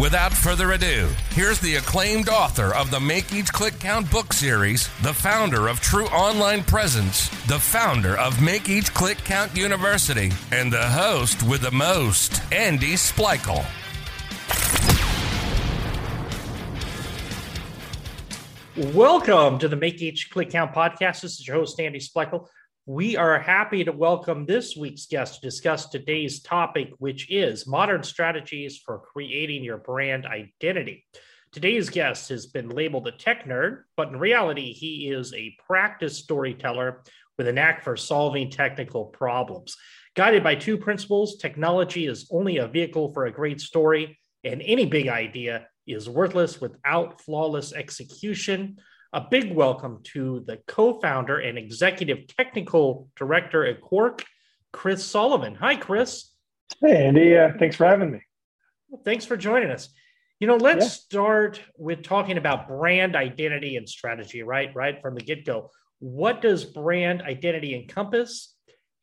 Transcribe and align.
Without 0.00 0.32
further 0.32 0.72
ado, 0.72 1.10
here's 1.32 1.60
the 1.60 1.74
acclaimed 1.74 2.30
author 2.30 2.74
of 2.74 2.90
the 2.90 2.98
Make 2.98 3.34
Each 3.34 3.52
Click 3.52 3.78
Count 3.78 4.10
book 4.10 4.32
series, 4.32 4.88
the 5.02 5.12
founder 5.12 5.68
of 5.68 5.78
True 5.80 6.06
Online 6.06 6.62
Presence, 6.64 7.28
the 7.48 7.58
founder 7.58 8.16
of 8.16 8.40
Make 8.40 8.70
Each 8.70 8.94
Click 8.94 9.18
Count 9.18 9.54
University, 9.54 10.32
and 10.52 10.72
the 10.72 10.88
host 10.88 11.42
with 11.42 11.60
the 11.60 11.70
most, 11.70 12.40
Andy 12.50 12.94
Splichal. 12.94 13.62
Welcome 18.94 19.58
to 19.58 19.68
the 19.68 19.76
Make 19.76 20.00
Each 20.00 20.30
Click 20.30 20.48
Count 20.48 20.72
podcast. 20.72 21.20
This 21.20 21.38
is 21.38 21.46
your 21.46 21.56
host, 21.56 21.78
Andy 21.78 21.98
Splichal. 21.98 22.46
We 22.86 23.14
are 23.14 23.38
happy 23.38 23.84
to 23.84 23.92
welcome 23.92 24.46
this 24.46 24.74
week's 24.74 25.04
guest 25.04 25.34
to 25.34 25.40
discuss 25.42 25.90
today's 25.90 26.40
topic, 26.40 26.88
which 26.96 27.30
is 27.30 27.66
modern 27.66 28.02
strategies 28.02 28.78
for 28.78 29.00
creating 29.00 29.62
your 29.62 29.76
brand 29.76 30.24
identity. 30.24 31.04
Today's 31.52 31.90
guest 31.90 32.30
has 32.30 32.46
been 32.46 32.70
labeled 32.70 33.06
a 33.06 33.12
tech 33.12 33.44
nerd, 33.44 33.82
but 33.98 34.08
in 34.08 34.18
reality, 34.18 34.72
he 34.72 35.10
is 35.10 35.34
a 35.34 35.54
practice 35.66 36.16
storyteller 36.16 37.02
with 37.36 37.48
a 37.48 37.52
knack 37.52 37.84
for 37.84 37.98
solving 37.98 38.50
technical 38.50 39.04
problems. 39.06 39.76
Guided 40.16 40.42
by 40.42 40.54
two 40.54 40.78
principles 40.78 41.36
technology 41.36 42.06
is 42.06 42.30
only 42.32 42.56
a 42.56 42.66
vehicle 42.66 43.12
for 43.12 43.26
a 43.26 43.32
great 43.32 43.60
story, 43.60 44.18
and 44.42 44.62
any 44.62 44.86
big 44.86 45.06
idea 45.06 45.68
is 45.86 46.08
worthless 46.08 46.62
without 46.62 47.20
flawless 47.20 47.74
execution 47.74 48.78
a 49.12 49.20
big 49.20 49.52
welcome 49.52 50.00
to 50.04 50.44
the 50.46 50.58
co-founder 50.68 51.38
and 51.38 51.58
executive 51.58 52.28
technical 52.28 53.08
director 53.16 53.66
at 53.66 53.80
Kworq, 53.80 54.22
Chris 54.72 55.04
Sullivan. 55.04 55.56
Hi, 55.56 55.74
Chris. 55.76 56.30
Hey, 56.80 57.06
Andy. 57.06 57.36
Uh, 57.36 57.50
thanks 57.58 57.74
for 57.74 57.86
having 57.86 58.12
me. 58.12 58.22
Well, 58.88 59.02
thanks 59.04 59.24
for 59.24 59.36
joining 59.36 59.70
us. 59.70 59.88
You 60.38 60.46
know, 60.46 60.56
let's 60.56 60.84
yeah. 60.84 60.90
start 60.90 61.60
with 61.76 62.02
talking 62.02 62.38
about 62.38 62.68
brand 62.68 63.16
identity 63.16 63.76
and 63.76 63.88
strategy, 63.88 64.42
right? 64.42 64.74
Right 64.74 65.00
from 65.02 65.16
the 65.16 65.22
get-go. 65.22 65.70
What 65.98 66.40
does 66.40 66.64
brand 66.64 67.22
identity 67.22 67.74
encompass? 67.74 68.54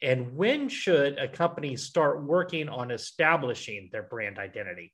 And 0.01 0.35
when 0.35 0.69
should 0.69 1.19
a 1.19 1.27
company 1.27 1.75
start 1.75 2.23
working 2.23 2.69
on 2.69 2.91
establishing 2.91 3.89
their 3.91 4.03
brand 4.03 4.39
identity? 4.39 4.93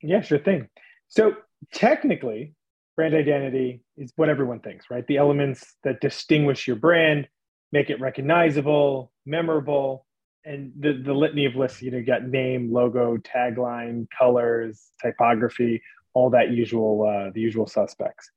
Yeah, 0.00 0.20
sure 0.20 0.38
thing. 0.38 0.68
So 1.08 1.36
technically, 1.74 2.54
brand 2.96 3.14
identity 3.14 3.82
is 3.96 4.12
what 4.16 4.28
everyone 4.28 4.60
thinks, 4.60 4.86
right? 4.90 5.06
The 5.06 5.16
elements 5.16 5.76
that 5.84 6.00
distinguish 6.00 6.66
your 6.66 6.76
brand, 6.76 7.28
make 7.72 7.90
it 7.90 8.00
recognizable, 8.00 9.12
memorable, 9.24 10.06
and 10.44 10.72
the, 10.78 11.00
the 11.04 11.12
litany 11.12 11.46
of 11.46 11.54
lists, 11.54 11.82
you 11.82 11.90
know, 11.90 11.98
you 11.98 12.04
got 12.04 12.24
name, 12.24 12.72
logo, 12.72 13.16
tagline, 13.18 14.06
colors, 14.16 14.90
typography, 15.00 15.82
all 16.14 16.30
that 16.30 16.50
usual, 16.50 17.06
uh, 17.08 17.30
the 17.32 17.40
usual 17.40 17.66
suspects. 17.66 18.30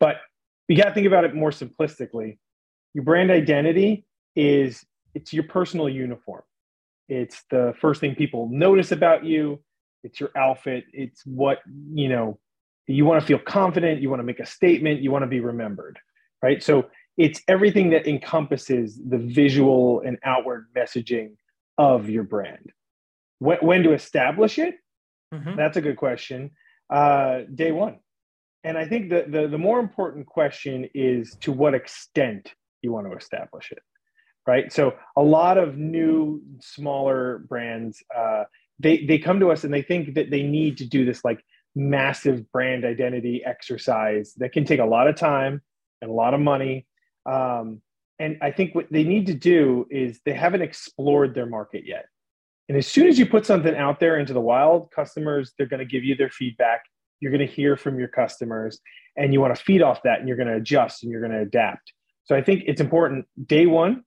But 0.00 0.16
you 0.68 0.76
got 0.76 0.84
to 0.84 0.94
think 0.94 1.06
about 1.06 1.24
it 1.24 1.34
more 1.34 1.50
simplistically. 1.50 2.38
Your 2.94 3.04
brand 3.04 3.30
identity 3.30 4.06
is 4.36 4.84
it's 5.14 5.32
your 5.32 5.44
personal 5.44 5.88
uniform. 5.88 6.42
It's 7.08 7.42
the 7.50 7.74
first 7.80 8.00
thing 8.00 8.14
people 8.14 8.48
notice 8.50 8.92
about 8.92 9.24
you. 9.24 9.60
It's 10.04 10.20
your 10.20 10.30
outfit. 10.36 10.84
It's 10.92 11.22
what 11.26 11.58
you 11.92 12.08
know 12.08 12.38
you 12.88 13.04
want 13.04 13.20
to 13.20 13.26
feel 13.26 13.38
confident, 13.38 14.00
you 14.00 14.08
want 14.08 14.20
to 14.20 14.24
make 14.24 14.40
a 14.40 14.46
statement, 14.46 15.00
you 15.00 15.10
want 15.10 15.22
to 15.22 15.28
be 15.28 15.40
remembered, 15.40 15.98
right? 16.42 16.62
So 16.62 16.86
it's 17.16 17.42
everything 17.48 17.90
that 17.90 18.06
encompasses 18.06 18.98
the 19.04 19.18
visual 19.18 20.00
and 20.00 20.18
outward 20.24 20.66
messaging 20.76 21.32
of 21.76 22.08
your 22.08 22.24
brand. 22.24 22.72
When, 23.40 23.58
when 23.58 23.82
to 23.82 23.92
establish 23.92 24.58
it? 24.58 24.76
Mm-hmm. 25.34 25.56
That's 25.56 25.76
a 25.76 25.80
good 25.80 25.96
question. 25.96 26.52
Uh, 26.90 27.40
day 27.54 27.72
one. 27.72 27.98
And 28.64 28.78
I 28.78 28.86
think 28.86 29.10
the, 29.10 29.26
the, 29.28 29.48
the 29.48 29.58
more 29.58 29.78
important 29.80 30.26
question 30.26 30.88
is 30.94 31.36
to 31.42 31.52
what 31.52 31.74
extent 31.74 32.52
you 32.82 32.92
want 32.92 33.10
to 33.10 33.16
establish 33.16 33.70
it, 33.70 33.82
right? 34.46 34.72
So 34.72 34.94
a 35.16 35.22
lot 35.22 35.58
of 35.58 35.76
new, 35.76 36.42
smaller 36.60 37.38
brands, 37.48 38.02
uh, 38.16 38.44
they, 38.78 39.04
they 39.04 39.18
come 39.18 39.40
to 39.40 39.50
us 39.50 39.64
and 39.64 39.74
they 39.74 39.82
think 39.82 40.14
that 40.14 40.30
they 40.30 40.42
need 40.42 40.78
to 40.78 40.86
do 40.86 41.04
this 41.04 41.24
like 41.24 41.44
massive 41.74 42.50
brand 42.52 42.84
identity 42.84 43.42
exercise 43.44 44.34
that 44.38 44.52
can 44.52 44.64
take 44.64 44.80
a 44.80 44.84
lot 44.84 45.08
of 45.08 45.16
time 45.16 45.62
and 46.02 46.10
a 46.10 46.14
lot 46.14 46.34
of 46.34 46.40
money. 46.40 46.86
Um, 47.26 47.80
and 48.18 48.38
I 48.42 48.50
think 48.50 48.74
what 48.74 48.86
they 48.90 49.04
need 49.04 49.26
to 49.26 49.34
do 49.34 49.86
is 49.90 50.20
they 50.24 50.32
haven't 50.32 50.62
explored 50.62 51.34
their 51.34 51.46
market 51.46 51.84
yet. 51.86 52.06
And 52.68 52.76
as 52.76 52.86
soon 52.86 53.06
as 53.06 53.18
you 53.18 53.26
put 53.26 53.46
something 53.46 53.74
out 53.74 54.00
there 54.00 54.18
into 54.18 54.32
the 54.32 54.40
wild, 54.40 54.90
customers, 54.90 55.52
they're 55.56 55.68
going 55.68 55.78
to 55.78 55.86
give 55.86 56.04
you 56.04 56.16
their 56.16 56.30
feedback. 56.30 56.82
You're 57.20 57.32
going 57.32 57.46
to 57.46 57.52
hear 57.52 57.76
from 57.76 57.98
your 57.98 58.08
customers 58.08 58.80
and 59.16 59.32
you 59.32 59.40
want 59.40 59.56
to 59.56 59.62
feed 59.62 59.82
off 59.82 60.02
that 60.02 60.18
and 60.18 60.28
you're 60.28 60.36
going 60.36 60.48
to 60.48 60.56
adjust 60.56 61.02
and 61.02 61.10
you're 61.10 61.20
going 61.20 61.32
to 61.32 61.40
adapt. 61.40 61.92
So 62.24 62.36
I 62.36 62.42
think 62.42 62.64
it's 62.66 62.80
important 62.80 63.26
day 63.46 63.66
one, 63.66 64.04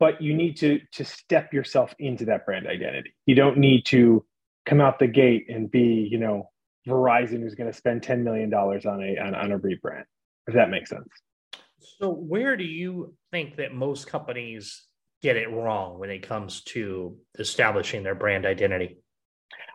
but 0.00 0.20
you 0.20 0.34
need 0.34 0.56
to, 0.58 0.80
to 0.94 1.04
step 1.04 1.52
yourself 1.52 1.94
into 1.98 2.24
that 2.26 2.44
brand 2.44 2.66
identity. 2.66 3.14
You 3.26 3.36
don't 3.36 3.58
need 3.58 3.86
to 3.86 4.24
come 4.66 4.80
out 4.80 4.98
the 4.98 5.06
gate 5.06 5.46
and 5.48 5.70
be, 5.70 6.08
you 6.10 6.18
know, 6.18 6.50
Verizon 6.88 7.42
who's 7.42 7.54
going 7.54 7.70
to 7.70 7.76
spend 7.76 8.02
$10 8.02 8.22
million 8.22 8.52
on 8.52 9.02
a, 9.02 9.18
on, 9.18 9.34
on 9.34 9.52
a 9.52 9.58
rebrand, 9.58 10.04
if 10.46 10.54
that 10.54 10.70
makes 10.70 10.90
sense. 10.90 11.08
So, 11.80 12.10
where 12.10 12.56
do 12.56 12.64
you 12.64 13.14
think 13.30 13.56
that 13.56 13.74
most 13.74 14.06
companies 14.06 14.86
get 15.22 15.36
it 15.36 15.50
wrong 15.50 15.98
when 15.98 16.10
it 16.10 16.26
comes 16.26 16.62
to 16.62 17.16
establishing 17.38 18.02
their 18.02 18.14
brand 18.14 18.46
identity? 18.46 18.98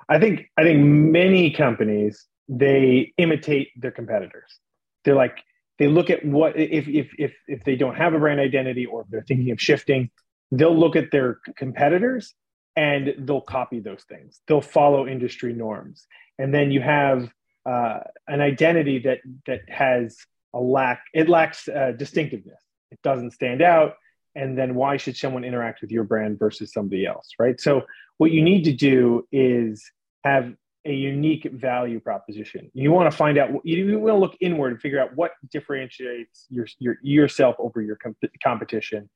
I 0.09 0.19
think 0.19 0.49
I 0.57 0.63
think 0.63 0.79
many 0.79 1.51
companies 1.51 2.27
they 2.49 3.13
imitate 3.17 3.69
their 3.77 3.91
competitors. 3.91 4.59
They're 5.05 5.15
like 5.15 5.37
they 5.79 5.87
look 5.87 6.09
at 6.09 6.25
what 6.25 6.57
if 6.57 6.87
if 6.87 7.11
if 7.17 7.33
if 7.47 7.63
they 7.63 7.75
don't 7.75 7.95
have 7.95 8.13
a 8.13 8.19
brand 8.19 8.39
identity 8.39 8.85
or 8.85 9.01
if 9.01 9.07
they're 9.09 9.23
thinking 9.23 9.51
of 9.51 9.61
shifting, 9.61 10.09
they'll 10.51 10.77
look 10.77 10.95
at 10.95 11.11
their 11.11 11.39
competitors 11.57 12.33
and 12.75 13.13
they'll 13.19 13.41
copy 13.41 13.79
those 13.79 14.03
things. 14.03 14.41
They'll 14.47 14.61
follow 14.61 15.07
industry 15.07 15.53
norms 15.53 16.07
and 16.39 16.53
then 16.53 16.71
you 16.71 16.81
have 16.81 17.29
uh, 17.65 17.99
an 18.27 18.41
identity 18.41 18.99
that 18.99 19.19
that 19.45 19.61
has 19.69 20.17
a 20.53 20.59
lack 20.59 21.03
it 21.13 21.29
lacks 21.29 21.67
uh, 21.67 21.93
distinctiveness. 21.97 22.61
It 22.91 22.99
doesn't 23.03 23.31
stand 23.31 23.61
out. 23.61 23.95
And 24.35 24.57
then 24.57 24.75
why 24.75 24.97
should 24.97 25.15
someone 25.15 25.43
interact 25.43 25.81
with 25.81 25.91
your 25.91 26.03
brand 26.03 26.39
versus 26.39 26.73
somebody 26.73 27.05
else 27.05 27.29
right? 27.39 27.59
So 27.59 27.83
what 28.17 28.31
you 28.31 28.41
need 28.41 28.63
to 28.65 28.73
do 28.73 29.27
is 29.31 29.83
have 30.23 30.53
a 30.85 30.93
unique 30.93 31.49
value 31.53 31.99
proposition. 31.99 32.69
You 32.73 32.91
want 32.91 33.09
to 33.09 33.15
find 33.15 33.37
out 33.37 33.49
you 33.63 33.99
want 33.99 34.15
to 34.15 34.19
look 34.19 34.35
inward 34.41 34.73
and 34.73 34.81
figure 34.81 34.99
out 34.99 35.15
what 35.15 35.31
differentiates 35.49 36.45
your, 36.49 36.67
your 36.79 36.97
yourself 37.01 37.55
over 37.59 37.81
your 37.81 37.95
comp- 37.95 38.17
competition 38.43 39.09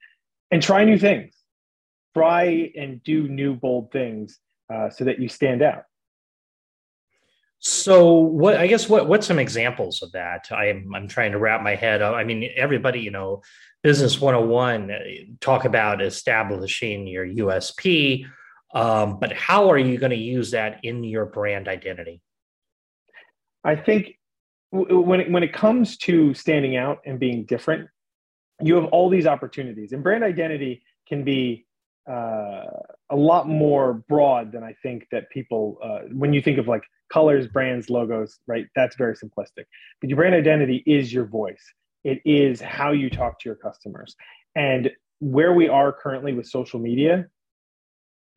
and 0.52 0.62
try 0.62 0.86
new 0.86 0.98
things. 0.98 1.36
Try 2.16 2.72
and 2.76 3.04
do 3.04 3.28
new 3.28 3.54
bold 3.54 3.92
things 3.92 4.40
uh, 4.74 4.90
so 4.90 5.04
that 5.04 5.20
you 5.20 5.28
stand 5.28 5.62
out 5.62 5.84
so 7.60 8.14
what 8.14 8.58
I 8.58 8.68
guess 8.68 8.88
what 8.88 9.08
what's 9.08 9.28
some 9.28 9.40
examples 9.40 10.04
of 10.04 10.12
that? 10.12 10.52
I'm 10.52 10.94
I'm 10.94 11.08
trying 11.08 11.32
to 11.32 11.40
wrap 11.40 11.62
my 11.62 11.76
head. 11.76 12.02
I 12.02 12.24
mean, 12.24 12.50
everybody, 12.56 13.00
you 13.00 13.12
know, 13.12 13.42
business 13.84 14.22
101 14.22 14.92
uh, 14.92 14.98
talk 15.42 15.66
about 15.66 16.02
establishing 16.02 17.08
your 17.08 17.26
USP, 17.26 18.26
um, 18.74 19.20
but 19.20 19.34
how 19.34 19.72
are 19.72 19.78
you 19.78 19.98
going 19.98 20.12
to 20.12 20.16
use 20.16 20.52
that 20.52 20.80
in 20.84 21.04
your 21.04 21.26
brand 21.26 21.68
identity? 21.68 22.22
I 23.64 23.76
think 23.76 24.18
when 24.72 25.22
it, 25.22 25.32
when 25.32 25.44
it 25.44 25.54
comes 25.54 25.98
to 25.98 26.34
standing 26.34 26.78
out 26.78 27.00
and 27.06 27.20
being 27.20 27.46
different, 27.46 27.90
you 28.62 28.76
have 28.76 28.86
all 28.86 29.10
these 29.10 29.26
opportunities, 29.26 29.94
and 29.94 30.04
brand 30.04 30.24
identity 30.24 30.84
can 31.08 31.24
be 31.24 31.66
uh, 32.10 32.66
a 33.10 33.16
lot 33.16 33.48
more 33.48 34.04
broad 34.10 34.52
than 34.52 34.64
I 34.64 34.76
think 34.84 35.08
that 35.12 35.30
people 35.30 35.78
uh, 35.84 36.00
when 36.12 36.34
you 36.34 36.42
think 36.42 36.58
of 36.58 36.68
like 36.68 36.84
colors, 37.12 37.48
brands, 37.48 37.90
logos, 37.90 38.40
right? 38.48 38.66
That's 38.76 38.96
very 38.96 39.16
simplistic. 39.16 39.66
But 40.02 40.10
your 40.10 40.18
brand 40.18 40.36
identity 40.36 40.84
is 40.86 41.14
your 41.14 41.26
voice. 41.26 41.64
It 42.04 42.20
is 42.26 42.62
how 42.62 42.92
you 42.92 43.10
talk 43.10 43.40
to 43.40 43.50
your 43.50 43.56
customers. 43.56 44.16
And 44.56 44.92
where 45.20 45.54
we 45.54 45.68
are 45.68 45.94
currently 45.94 46.34
with 46.34 46.48
social 46.48 46.80
media, 46.80 47.28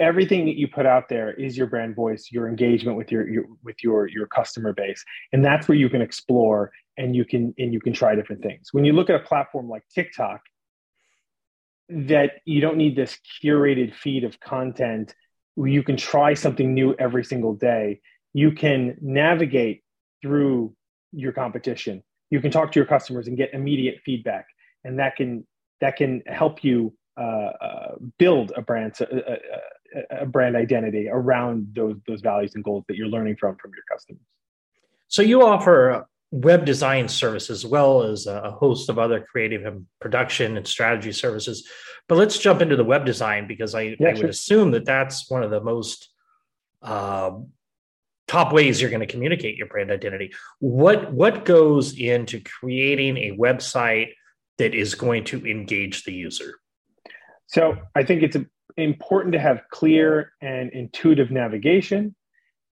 everything 0.01 0.47
that 0.47 0.57
you 0.57 0.67
put 0.67 0.87
out 0.87 1.09
there 1.09 1.33
is 1.35 1.57
your 1.57 1.67
brand 1.67 1.95
voice 1.95 2.29
your 2.33 2.49
engagement 2.49 2.97
with 2.97 3.13
your, 3.13 3.29
your 3.29 3.45
with 3.63 3.77
your 3.83 4.09
your 4.09 4.27
customer 4.27 4.73
base 4.73 5.05
and 5.33 5.45
that's 5.45 5.69
where 5.69 5.77
you 5.77 5.91
can 5.91 6.01
explore 6.01 6.73
and 6.97 7.15
you 7.15 7.25
can 7.25 7.55
and 7.59 7.73
you 7.73 7.81
can 7.81 7.93
try 7.93 8.15
different 8.15 8.43
things 8.43 8.69
when 8.73 8.85
you 8.85 8.95
look 8.95 9.11
at 9.11 9.17
a 9.17 9.25
platform 9.25 9.69
like 9.69 9.83
tiktok 9.95 10.41
that 11.91 12.41
you 12.45 12.61
don't 12.61 12.77
need 12.77 12.97
this 12.97 13.19
curated 13.43 13.95
feed 13.95 14.25
of 14.25 14.39
content. 14.41 15.15
You 15.57 15.83
can 15.83 15.97
try 15.97 16.35
something 16.35 16.73
new 16.73 16.95
every 16.99 17.25
single 17.25 17.55
day. 17.55 18.01
You 18.33 18.53
can 18.53 18.97
navigate 19.01 19.83
through 20.23 20.75
your 21.13 21.33
competition. 21.33 22.03
You 22.31 22.41
can 22.41 22.51
talk 22.51 22.73
to 22.73 22.79
your 22.79 22.87
customers 22.87 23.27
and 23.27 23.37
get 23.37 23.53
immediate 23.53 24.01
feedback 24.05 24.47
and 24.85 24.99
that 24.99 25.17
can 25.17 25.47
that 25.81 25.97
can 25.97 26.23
help 26.27 26.63
you 26.63 26.95
uh, 27.19 27.53
uh, 27.61 27.95
build 28.19 28.53
a 28.57 28.63
brand 28.63 28.95
a, 29.01 29.33
a, 29.33 30.23
a, 30.23 30.27
brand 30.27 30.57
identity 30.57 31.09
around 31.11 31.69
those 31.75 31.97
those 32.07 32.21
values 32.21 32.55
and 32.55 32.65
goals 32.65 32.85
that 32.89 32.97
you're 32.97 33.09
learning 33.09 33.37
from 33.37 33.57
from 33.57 33.73
your 33.75 33.85
customers. 33.91 34.23
So 35.09 35.23
you 35.23 35.43
offer 35.43 36.07
web 36.31 36.65
design 36.65 37.09
service 37.09 37.51
as 37.51 37.67
well 37.67 38.03
as 38.03 38.27
a 38.27 38.53
host 38.53 38.89
of 38.89 38.99
other 38.99 39.21
creative 39.21 39.67
and 39.67 39.87
production 40.01 40.57
and 40.57 40.67
strategy 40.67 41.13
services. 41.13 41.69
But 42.09 42.19
let's 42.19 42.39
jump 42.39 42.63
into 42.63 42.77
the 42.77 42.85
web 42.85 43.05
design 43.05 43.47
because 43.47 43.75
I, 43.75 43.97
yeah, 43.99 44.11
I 44.11 44.15
would 44.15 44.31
assume 44.31 44.71
that 44.73 44.85
that's 44.85 45.31
one 45.31 45.43
of 45.43 45.51
the 45.51 45.61
most 45.61 46.09
uh, 46.83 47.33
top 48.29 48.53
ways 48.53 48.81
you're 48.81 48.91
going 48.91 49.01
to 49.01 49.07
communicate 49.07 49.57
your 49.57 49.67
brand 49.67 49.91
identity. 49.91 50.33
What 50.61 51.13
what 51.13 51.45
goes 51.45 51.99
into 51.99 52.41
creating 52.41 53.17
a 53.17 53.37
website 53.37 54.13
that 54.59 54.75
is 54.75 54.95
going 54.95 55.25
to 55.25 55.45
engage 55.45 56.05
the 56.05 56.13
user? 56.13 56.55
So 57.47 57.77
I 57.97 58.05
think 58.05 58.23
it's 58.23 58.37
important 58.77 59.33
to 59.33 59.41
have 59.41 59.63
clear 59.71 60.33
and 60.41 60.71
intuitive 60.71 61.33
navigation, 61.33 62.15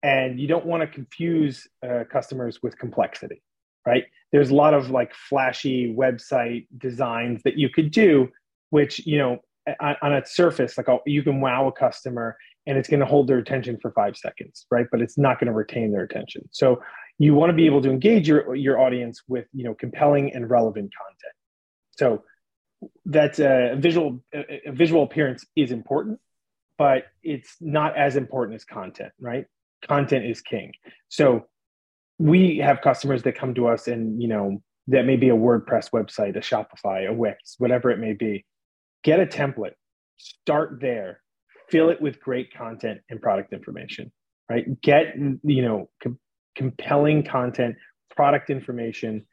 and 0.03 0.39
you 0.39 0.47
don't 0.47 0.67
want 0.67 0.83
to 0.83 0.87
confuse 0.87 1.67
uh, 1.83 2.05
customers 2.13 2.63
with 2.63 2.77
complexity, 2.79 3.43
right? 3.87 4.05
There's 4.33 4.51
a 4.51 4.55
lot 4.55 4.75
of 4.75 4.91
like 4.91 5.15
flashy 5.15 5.95
website 5.95 6.67
designs 6.77 7.43
that 7.45 7.57
you 7.57 7.69
could 7.69 7.91
do, 7.91 8.29
which 8.71 9.07
you 9.07 9.19
know 9.19 9.39
on, 9.81 10.13
its 10.13 10.35
surface, 10.35 10.77
like 10.77 10.89
oh, 10.89 11.01
you 11.07 11.23
can 11.23 11.41
wow 11.41 11.69
a 11.69 11.73
customer 11.73 12.37
and 12.67 12.77
it's 12.77 12.89
going 12.89 13.01
to 13.01 13.07
hold 13.07 13.29
their 13.29 13.39
attention 13.39 13.79
for 13.81 13.93
five 13.93 14.17
seconds, 14.17 14.67
right? 14.71 14.87
But 14.91 15.01
it's 15.01 15.17
not 15.17 15.39
going 15.39 15.47
to 15.47 15.53
retain 15.53 15.93
their 15.93 16.03
attention. 16.03 16.49
So 16.51 16.83
you 17.19 17.35
want 17.35 17.51
to 17.51 17.55
be 17.55 17.67
able 17.67 17.81
to 17.83 17.91
engage 17.91 18.29
your 18.29 18.55
your 18.55 18.79
audience 18.79 19.23
with 19.29 19.47
you 19.53 19.65
know 19.65 19.75
compelling 19.75 20.35
and 20.35 20.51
relevant 20.51 20.93
content. 20.97 21.35
So 21.93 22.25
that's 23.05 23.39
a 23.39 23.73
uh, 23.73 23.77
visual 23.77 24.23
a 24.35 24.73
visual 24.73 25.03
appearance 25.03 25.47
is 25.57 25.71
important, 25.71 26.19
but 26.77 27.05
it's 27.23 27.57
not 27.61 27.97
as 27.97 28.17
important 28.17 28.57
as 28.57 28.65
content, 28.65 29.13
right? 29.19 29.47
Content 29.87 30.27
is 30.27 30.41
king. 30.41 30.73
So 31.09 31.47
we 32.19 32.59
have 32.59 32.81
customers 32.81 33.23
that 33.25 33.37
come 33.37 33.55
to 33.55 33.69
us 33.69 33.89
and 33.89 34.21
you 34.21 34.29
know 34.29 34.63
that 34.89 35.05
may 35.05 35.17
be 35.17 35.31
a 35.31 35.37
WordPress 35.37 35.91
website, 35.91 36.37
a 36.37 36.41
Shopify, 36.41 37.09
a 37.09 37.13
Wix, 37.13 37.57
whatever 37.59 37.91
it 37.91 37.99
may 37.99 38.13
be. 38.13 38.45
Get 39.03 39.21
a 39.21 39.27
template, 39.27 39.75
start 40.17 40.79
there, 40.81 41.21
fill 41.69 41.91
it 41.91 42.01
with 42.01 42.21
great 42.21 42.55
content 42.55 43.01
and 43.11 43.21
product 43.21 43.53
information, 43.53 44.13
right? 44.51 44.81
Get 44.81 45.17
you 45.17 45.63
know 45.63 45.91
com- 46.03 46.19
compelling 46.55 47.25
content, 47.25 47.77
product 48.15 48.51
information, 48.51 49.27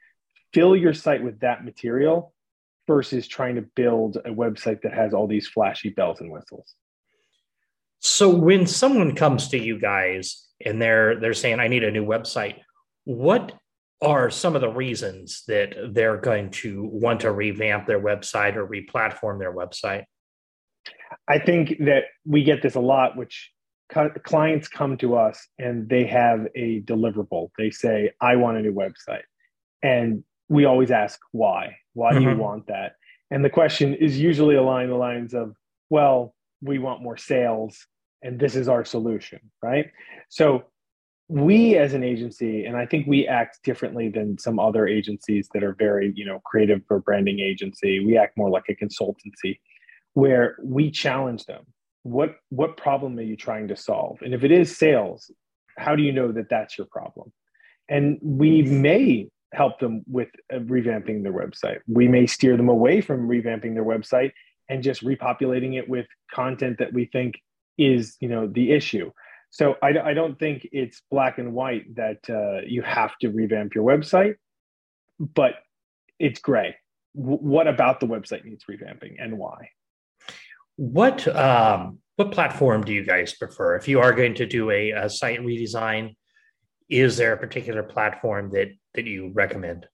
fill 0.53 0.75
your 0.75 0.93
site 0.93 1.23
with 1.23 1.39
that 1.39 1.63
material 1.63 2.33
versus 2.87 3.27
trying 3.27 3.55
to 3.55 3.61
build 3.75 4.17
a 4.17 4.29
website 4.29 4.81
that 4.81 4.93
has 4.93 5.13
all 5.13 5.27
these 5.27 5.47
flashy 5.47 5.89
bells 5.89 6.19
and 6.19 6.31
whistles. 6.31 6.75
So 7.99 8.29
when 8.29 8.67
someone 8.67 9.15
comes 9.15 9.47
to 9.49 9.57
you 9.57 9.79
guys 9.79 10.45
and 10.65 10.81
they're 10.81 11.19
they're 11.19 11.33
saying 11.33 11.59
I 11.59 11.69
need 11.69 11.83
a 11.83 11.91
new 11.91 12.05
website, 12.05 12.57
what 13.05 13.53
are 14.01 14.29
some 14.29 14.55
of 14.55 14.61
the 14.61 14.69
reasons 14.69 15.43
that 15.47 15.75
they're 15.93 16.17
going 16.17 16.49
to 16.49 16.83
want 16.91 17.21
to 17.21 17.31
revamp 17.31 17.87
their 17.87 18.01
website 18.01 18.55
or 18.55 18.67
replatform 18.67 19.39
their 19.39 19.53
website? 19.53 20.03
I 21.27 21.39
think 21.39 21.77
that 21.79 22.05
we 22.25 22.43
get 22.43 22.61
this 22.61 22.75
a 22.75 22.81
lot, 22.81 23.15
which 23.15 23.51
clients 24.23 24.67
come 24.67 24.97
to 24.97 25.15
us 25.15 25.47
and 25.57 25.87
they 25.87 26.05
have 26.05 26.47
a 26.55 26.81
deliverable. 26.81 27.49
They 27.57 27.69
say, 27.69 28.11
I 28.19 28.35
want 28.35 28.57
a 28.57 28.61
new 28.61 28.73
website. 28.73 29.23
And 29.81 30.23
we 30.49 30.65
always 30.65 30.91
ask 30.91 31.19
why. 31.31 31.77
Why 31.93 32.11
mm-hmm. 32.11 32.19
do 32.19 32.23
you 32.23 32.31
mm-hmm. 32.31 32.39
want 32.39 32.67
that? 32.67 32.93
And 33.31 33.43
the 33.43 33.49
question 33.49 33.93
is 33.93 34.19
usually 34.19 34.55
along 34.55 34.89
the 34.89 34.95
lines 34.95 35.33
of, 35.33 35.55
well, 35.89 36.35
we 36.61 36.79
want 36.79 37.01
more 37.01 37.17
sales 37.17 37.85
and 38.21 38.39
this 38.39 38.55
is 38.55 38.67
our 38.67 38.85
solution, 38.85 39.39
right? 39.61 39.91
So 40.29 40.63
we 41.33 41.75
as 41.77 41.95
an 41.95 42.03
agency, 42.03 42.63
and 42.63 42.77
I 42.77 42.85
think 42.85 43.07
we 43.07 43.27
act 43.27 43.63
differently 43.63 44.07
than 44.07 44.37
some 44.37 44.59
other 44.59 44.87
agencies 44.87 45.49
that 45.55 45.63
are 45.63 45.73
very, 45.73 46.13
you 46.15 46.25
know, 46.25 46.39
creative 46.45 46.81
or 46.91 46.99
branding 46.99 47.39
agency. 47.39 48.05
We 48.05 48.19
act 48.19 48.37
more 48.37 48.51
like 48.51 48.65
a 48.69 48.75
consultancy 48.75 49.57
where 50.13 50.57
we 50.61 50.91
challenge 50.91 51.45
them. 51.45 51.65
What 52.03 52.35
what 52.49 52.77
problem 52.77 53.17
are 53.17 53.23
you 53.23 53.35
trying 53.35 53.67
to 53.69 53.75
solve? 53.75 54.19
And 54.21 54.35
if 54.35 54.43
it 54.43 54.51
is 54.51 54.77
sales, 54.77 55.31
how 55.75 55.95
do 55.95 56.03
you 56.03 56.11
know 56.11 56.31
that 56.31 56.49
that's 56.51 56.77
your 56.77 56.85
problem? 56.85 57.33
And 57.89 58.19
we 58.21 58.61
may 58.61 59.27
help 59.53 59.79
them 59.79 60.03
with 60.05 60.29
uh, 60.53 60.57
revamping 60.57 61.23
their 61.23 61.33
website. 61.33 61.79
We 61.87 62.07
may 62.07 62.27
steer 62.27 62.57
them 62.57 62.69
away 62.69 63.01
from 63.01 63.27
revamping 63.27 63.73
their 63.73 63.85
website 63.85 64.33
and 64.69 64.83
just 64.83 65.03
repopulating 65.03 65.79
it 65.79 65.89
with 65.89 66.05
content 66.31 66.77
that 66.77 66.93
we 66.93 67.05
think 67.05 67.41
is, 67.79 68.17
you 68.19 68.29
know, 68.29 68.45
the 68.45 68.71
issue. 68.71 69.11
So 69.53 69.75
I, 69.83 69.89
I 70.03 70.13
don't 70.15 70.37
think 70.39 70.67
it's 70.71 71.03
black 71.11 71.37
and 71.37 71.53
white 71.53 71.95
that 71.95 72.27
uh, 72.27 72.65
you 72.65 72.81
have 72.81 73.15
to 73.19 73.29
revamp 73.29 73.75
your 73.75 73.83
website, 73.83 74.33
but 75.19 75.53
it's 76.17 76.39
gray. 76.39 76.75
W- 77.15 77.37
what 77.37 77.67
about 77.67 77.99
the 77.99 78.07
website 78.07 78.43
needs 78.45 78.65
revamping 78.69 79.13
and 79.19 79.37
why? 79.37 79.69
What 80.77 81.27
um, 81.35 81.99
what 82.15 82.31
platform 82.31 82.83
do 82.83 82.93
you 82.93 83.05
guys 83.05 83.35
prefer? 83.35 83.75
If 83.75 83.87
you 83.87 83.99
are 83.99 84.11
going 84.11 84.33
to 84.35 84.47
do 84.47 84.71
a, 84.71 84.89
a 84.89 85.07
site 85.07 85.39
redesign, 85.41 86.15
is 86.89 87.15
there 87.17 87.33
a 87.33 87.37
particular 87.37 87.83
platform 87.83 88.49
that 88.53 88.69
that 88.95 89.05
you 89.05 89.31
recommend? 89.35 89.85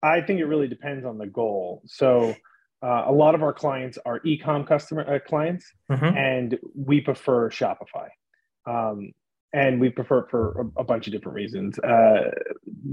I 0.00 0.20
think 0.20 0.38
it 0.38 0.44
really 0.44 0.68
depends 0.68 1.04
on 1.04 1.18
the 1.18 1.26
goal. 1.26 1.82
So 1.86 2.36
uh, 2.84 3.02
a 3.06 3.12
lot 3.12 3.34
of 3.34 3.42
our 3.42 3.52
clients 3.52 3.98
are 4.06 4.20
ecom 4.20 4.64
customer 4.64 5.12
uh, 5.12 5.18
clients, 5.18 5.66
mm-hmm. 5.90 6.16
and 6.16 6.56
we 6.76 7.00
prefer 7.00 7.50
Shopify. 7.50 8.10
Um, 8.66 9.12
and 9.52 9.80
we 9.80 9.88
prefer 9.88 10.20
it 10.20 10.30
for 10.30 10.60
a, 10.76 10.80
a 10.80 10.84
bunch 10.84 11.06
of 11.06 11.12
different 11.12 11.36
reasons. 11.36 11.78
Uh, 11.78 12.30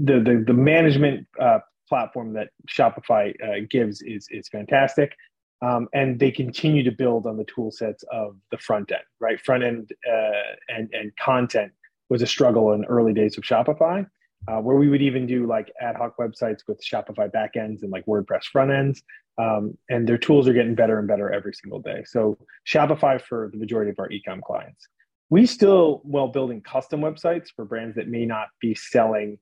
the, 0.04 0.20
the, 0.20 0.44
the 0.46 0.52
management 0.54 1.26
uh, 1.40 1.58
platform 1.88 2.32
that 2.34 2.50
Shopify 2.68 3.34
uh, 3.42 3.66
gives 3.68 4.00
is 4.02 4.26
is 4.30 4.48
fantastic, 4.48 5.16
um, 5.62 5.88
and 5.92 6.18
they 6.18 6.30
continue 6.30 6.82
to 6.82 6.92
build 6.92 7.26
on 7.26 7.36
the 7.36 7.44
tool 7.44 7.70
sets 7.70 8.04
of 8.10 8.36
the 8.50 8.58
front 8.58 8.90
end. 8.92 9.02
Right, 9.20 9.38
front 9.40 9.64
end 9.64 9.92
uh, 10.10 10.54
and 10.68 10.88
and 10.94 11.14
content 11.16 11.72
was 12.08 12.22
a 12.22 12.26
struggle 12.26 12.72
in 12.72 12.84
early 12.86 13.12
days 13.12 13.36
of 13.36 13.44
Shopify 13.44 14.06
uh, 14.48 14.60
where 14.60 14.76
we 14.76 14.88
would 14.88 15.02
even 15.02 15.26
do 15.26 15.46
like 15.46 15.72
ad 15.80 15.96
hoc 15.96 16.16
websites 16.18 16.60
with 16.68 16.82
Shopify 16.84 17.30
backends 17.30 17.82
and 17.82 17.90
like 17.90 18.06
WordPress 18.06 18.44
front 18.44 18.70
ends. 18.70 19.02
Um, 19.36 19.76
and 19.88 20.06
their 20.08 20.18
tools 20.18 20.46
are 20.46 20.52
getting 20.52 20.74
better 20.74 20.98
and 20.98 21.08
better 21.08 21.32
every 21.32 21.54
single 21.54 21.80
day. 21.80 22.04
So 22.06 22.38
Shopify 22.66 23.20
for 23.20 23.48
the 23.52 23.58
majority 23.58 23.90
of 23.90 23.98
our 23.98 24.08
ecom 24.08 24.42
clients. 24.42 24.86
We 25.30 25.46
still 25.46 26.00
while 26.04 26.28
building 26.28 26.60
custom 26.60 27.00
websites 27.00 27.48
for 27.54 27.64
brands 27.64 27.96
that 27.96 28.08
may 28.08 28.26
not 28.26 28.48
be 28.60 28.74
selling, 28.74 29.38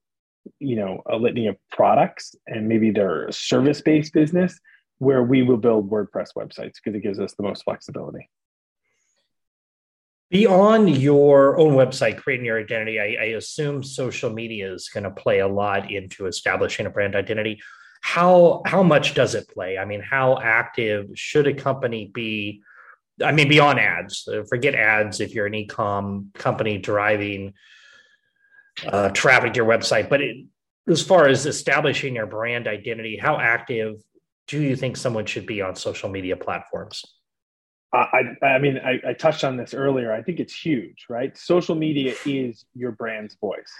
you 0.59 0.75
know, 0.75 1.01
a 1.09 1.17
litany 1.17 1.47
of 1.47 1.57
products 1.71 2.35
and 2.47 2.67
maybe 2.67 2.91
they're 2.91 3.27
a 3.27 3.33
service-based 3.33 4.13
business 4.13 4.59
where 4.99 5.23
we 5.23 5.43
will 5.43 5.57
build 5.57 5.89
WordPress 5.89 6.29
websites 6.37 6.73
because 6.83 6.95
it 6.95 7.03
gives 7.03 7.19
us 7.19 7.33
the 7.35 7.43
most 7.43 7.63
flexibility. 7.63 8.29
Beyond 10.31 10.97
your 10.97 11.59
own 11.59 11.73
website, 11.73 12.17
creating 12.17 12.45
your 12.45 12.59
identity, 12.59 12.99
I, 12.99 13.17
I 13.21 13.25
assume 13.35 13.83
social 13.83 14.31
media 14.31 14.73
is 14.73 14.89
going 14.89 15.03
to 15.03 15.11
play 15.11 15.39
a 15.39 15.47
lot 15.47 15.91
into 15.91 16.25
establishing 16.25 16.87
a 16.87 16.89
brand 16.89 17.15
identity. 17.15 17.59
How 18.01 18.63
how 18.65 18.81
much 18.81 19.13
does 19.13 19.35
it 19.35 19.47
play? 19.47 19.77
I 19.77 19.85
mean, 19.85 20.01
how 20.01 20.39
active 20.41 21.09
should 21.13 21.45
a 21.45 21.53
company 21.53 22.09
be? 22.13 22.63
I 23.21 23.31
mean, 23.31 23.47
beyond 23.47 23.79
ads, 23.79 24.27
uh, 24.27 24.43
forget 24.49 24.75
ads 24.75 25.19
if 25.19 25.33
you're 25.33 25.45
an 25.45 25.53
e-com 25.53 26.31
company 26.33 26.77
driving 26.77 27.53
uh, 28.87 29.09
traffic 29.09 29.53
to 29.53 29.57
your 29.57 29.67
website. 29.67 30.09
But 30.09 30.21
it, 30.21 30.37
as 30.87 31.01
far 31.01 31.27
as 31.27 31.45
establishing 31.45 32.15
your 32.15 32.25
brand 32.25 32.67
identity, 32.67 33.17
how 33.17 33.37
active 33.37 33.95
do 34.47 34.61
you 34.61 34.75
think 34.75 34.97
someone 34.97 35.25
should 35.25 35.45
be 35.45 35.61
on 35.61 35.75
social 35.75 36.09
media 36.09 36.35
platforms? 36.35 37.03
I, 37.93 38.23
I 38.41 38.57
mean, 38.57 38.79
I, 38.83 38.99
I, 39.09 39.13
touched 39.13 39.43
on 39.43 39.55
this 39.55 39.75
earlier. 39.75 40.11
I 40.11 40.23
think 40.23 40.39
it's 40.39 40.55
huge, 40.55 41.05
right? 41.09 41.37
Social 41.37 41.75
media 41.75 42.15
is 42.25 42.65
your 42.73 42.91
brand's 42.91 43.35
voice. 43.35 43.71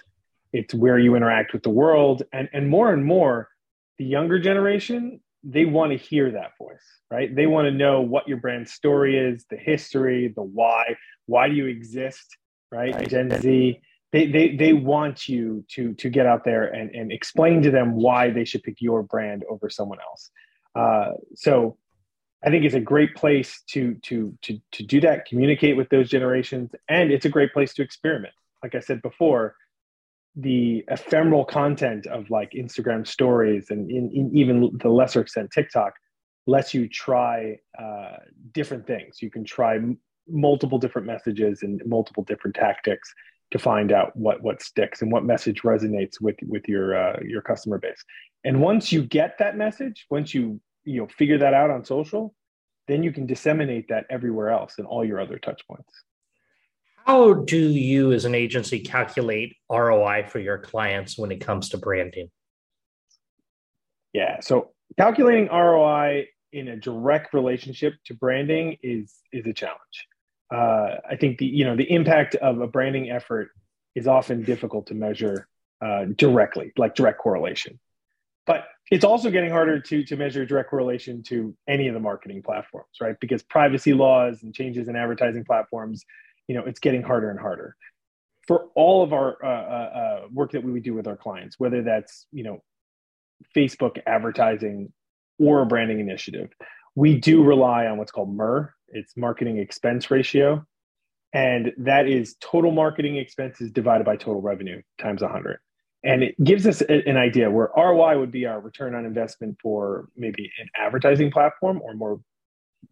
It's 0.51 0.71
where 0.71 0.99
you 0.99 1.15
interact 1.15 1.51
with 1.51 1.63
the 1.63 1.71
world, 1.71 2.21
and 2.31 2.47
and 2.53 2.69
more 2.69 2.93
and 2.93 3.03
more, 3.03 3.49
the 3.97 4.05
younger 4.05 4.37
generation 4.37 5.19
they 5.43 5.65
want 5.65 5.91
to 5.91 5.97
hear 5.97 6.31
that 6.31 6.51
voice, 6.57 6.85
right? 7.11 7.33
They 7.35 7.47
want 7.47 7.65
to 7.65 7.71
know 7.71 8.01
what 8.01 8.27
your 8.27 8.37
brand 8.37 8.67
story 8.67 9.17
is, 9.17 9.45
the 9.49 9.57
history, 9.57 10.31
the 10.35 10.43
why. 10.43 10.95
Why 11.25 11.49
do 11.49 11.55
you 11.55 11.65
exist, 11.67 12.37
right? 12.71 12.93
right. 12.93 13.09
Gen 13.09 13.29
Z, 13.41 13.81
they, 14.11 14.27
they, 14.27 14.55
they 14.55 14.73
want 14.73 15.27
you 15.27 15.65
to, 15.71 15.93
to 15.95 16.09
get 16.09 16.25
out 16.25 16.45
there 16.45 16.65
and, 16.65 16.91
and 16.95 17.11
explain 17.11 17.61
to 17.63 17.71
them 17.71 17.95
why 17.95 18.29
they 18.29 18.45
should 18.45 18.63
pick 18.63 18.77
your 18.79 19.03
brand 19.03 19.43
over 19.49 19.69
someone 19.69 19.99
else. 19.99 20.31
Uh, 20.75 21.13
so 21.35 21.77
I 22.45 22.49
think 22.49 22.65
it's 22.65 22.75
a 22.75 22.79
great 22.79 23.15
place 23.15 23.61
to, 23.71 23.95
to, 24.03 24.37
to, 24.43 24.59
to 24.73 24.83
do 24.83 25.01
that, 25.01 25.25
communicate 25.25 25.77
with 25.77 25.89
those 25.89 26.09
generations, 26.09 26.71
and 26.89 27.11
it's 27.11 27.25
a 27.25 27.29
great 27.29 27.53
place 27.53 27.73
to 27.75 27.81
experiment. 27.81 28.33
Like 28.61 28.75
I 28.75 28.79
said 28.79 29.01
before, 29.01 29.55
the 30.35 30.83
ephemeral 30.87 31.45
content 31.45 32.07
of 32.07 32.29
like 32.29 32.51
Instagram 32.51 33.05
stories 33.05 33.67
and 33.69 33.89
in, 33.91 34.09
in 34.11 34.35
even 34.35 34.71
the 34.81 34.89
lesser 34.89 35.21
extent 35.21 35.51
TikTok 35.51 35.93
lets 36.47 36.73
you 36.73 36.89
try 36.89 37.57
uh, 37.79 38.17
different 38.51 38.85
things. 38.87 39.21
You 39.21 39.29
can 39.29 39.43
try 39.43 39.75
m- 39.75 39.97
multiple 40.27 40.77
different 40.77 41.07
messages 41.07 41.61
and 41.61 41.81
multiple 41.85 42.23
different 42.23 42.55
tactics 42.55 43.13
to 43.51 43.59
find 43.59 43.91
out 43.91 44.15
what 44.15 44.41
what 44.41 44.61
sticks 44.61 45.01
and 45.01 45.11
what 45.11 45.23
message 45.23 45.61
resonates 45.61 46.19
with 46.19 46.35
with 46.47 46.67
your 46.67 46.97
uh, 46.97 47.19
your 47.23 47.41
customer 47.41 47.77
base. 47.77 48.03
And 48.43 48.61
once 48.61 48.91
you 48.91 49.03
get 49.03 49.37
that 49.37 49.55
message, 49.55 50.05
once 50.09 50.33
you 50.33 50.59
you 50.83 51.01
know 51.01 51.07
figure 51.07 51.37
that 51.37 51.53
out 51.53 51.69
on 51.69 51.85
social, 51.85 52.33
then 52.87 53.03
you 53.03 53.11
can 53.11 53.25
disseminate 53.27 53.87
that 53.89 54.05
everywhere 54.09 54.49
else 54.49 54.79
in 54.79 54.85
all 54.85 55.05
your 55.05 55.21
other 55.21 55.37
touch 55.37 55.61
points. 55.67 55.93
How 57.05 57.33
do 57.33 57.57
you, 57.57 58.13
as 58.13 58.23
an 58.25 58.33
agency, 58.33 58.79
calculate 58.79 59.55
ROI 59.69 60.27
for 60.29 60.39
your 60.39 60.57
clients 60.57 61.17
when 61.17 61.31
it 61.31 61.41
comes 61.41 61.69
to 61.69 61.77
branding? 61.77 62.29
Yeah, 64.13 64.39
so 64.39 64.71
calculating 64.97 65.47
ROI 65.47 66.27
in 66.53 66.69
a 66.69 66.77
direct 66.77 67.33
relationship 67.33 67.95
to 68.05 68.13
branding 68.13 68.77
is 68.81 69.13
is 69.33 69.45
a 69.47 69.53
challenge. 69.53 70.07
Uh, 70.53 70.97
I 71.09 71.15
think 71.19 71.39
the 71.39 71.45
you 71.45 71.65
know 71.65 71.75
the 71.75 71.91
impact 71.91 72.35
of 72.35 72.61
a 72.61 72.67
branding 72.67 73.09
effort 73.09 73.49
is 73.95 74.07
often 74.07 74.43
difficult 74.43 74.87
to 74.87 74.93
measure 74.93 75.47
uh, 75.81 76.05
directly, 76.15 76.71
like 76.77 76.95
direct 76.95 77.19
correlation. 77.19 77.79
But 78.45 78.65
it's 78.91 79.03
also 79.03 79.29
getting 79.29 79.49
harder 79.49 79.79
to 79.79 80.03
to 80.05 80.15
measure 80.15 80.45
direct 80.45 80.69
correlation 80.69 81.23
to 81.23 81.55
any 81.67 81.87
of 81.89 81.95
the 81.95 81.99
marketing 81.99 82.43
platforms, 82.43 82.95
right? 83.01 83.19
Because 83.19 83.43
privacy 83.43 83.93
laws 83.93 84.43
and 84.43 84.53
changes 84.53 84.87
in 84.87 84.95
advertising 84.95 85.43
platforms 85.43 86.05
you 86.47 86.55
know 86.55 86.63
it's 86.65 86.79
getting 86.79 87.01
harder 87.01 87.29
and 87.29 87.39
harder. 87.39 87.75
For 88.47 88.65
all 88.75 89.03
of 89.03 89.13
our 89.13 89.37
uh, 89.43 89.47
uh, 89.47 89.97
uh, 89.97 90.27
work 90.31 90.51
that 90.51 90.63
we 90.63 90.71
would 90.71 90.83
do 90.83 90.93
with 90.93 91.07
our 91.07 91.17
clients 91.17 91.59
whether 91.59 91.81
that's 91.81 92.27
you 92.31 92.43
know 92.43 92.61
facebook 93.55 93.99
advertising 94.05 94.91
or 95.39 95.61
a 95.61 95.65
branding 95.65 95.99
initiative 95.99 96.49
we 96.95 97.17
do 97.17 97.43
rely 97.43 97.85
on 97.87 97.97
what's 97.97 98.11
called 98.11 98.33
mer 98.33 98.73
it's 98.93 99.17
marketing 99.17 99.57
expense 99.57 100.09
ratio. 100.09 100.65
And 101.33 101.73
that 101.79 102.07
is 102.07 102.35
total 102.39 102.71
marketing 102.71 103.17
expenses 103.17 103.71
divided 103.71 104.05
by 104.05 104.17
total 104.17 104.41
revenue 104.41 104.81
times 104.99 105.21
100 105.21 105.57
and 106.05 106.21
it 106.21 106.35
gives 106.43 106.67
us 106.67 106.81
a, 106.81 107.07
an 107.07 107.17
idea 107.17 107.49
where 107.49 107.69
roi 107.75 108.19
would 108.19 108.31
be 108.31 108.45
our 108.45 108.59
return 108.59 108.93
on 108.93 109.05
investment 109.05 109.57
for 109.61 110.09
maybe 110.15 110.51
an 110.59 110.67
advertising 110.77 111.31
platform 111.31 111.81
or 111.81 111.93
more 111.93 112.19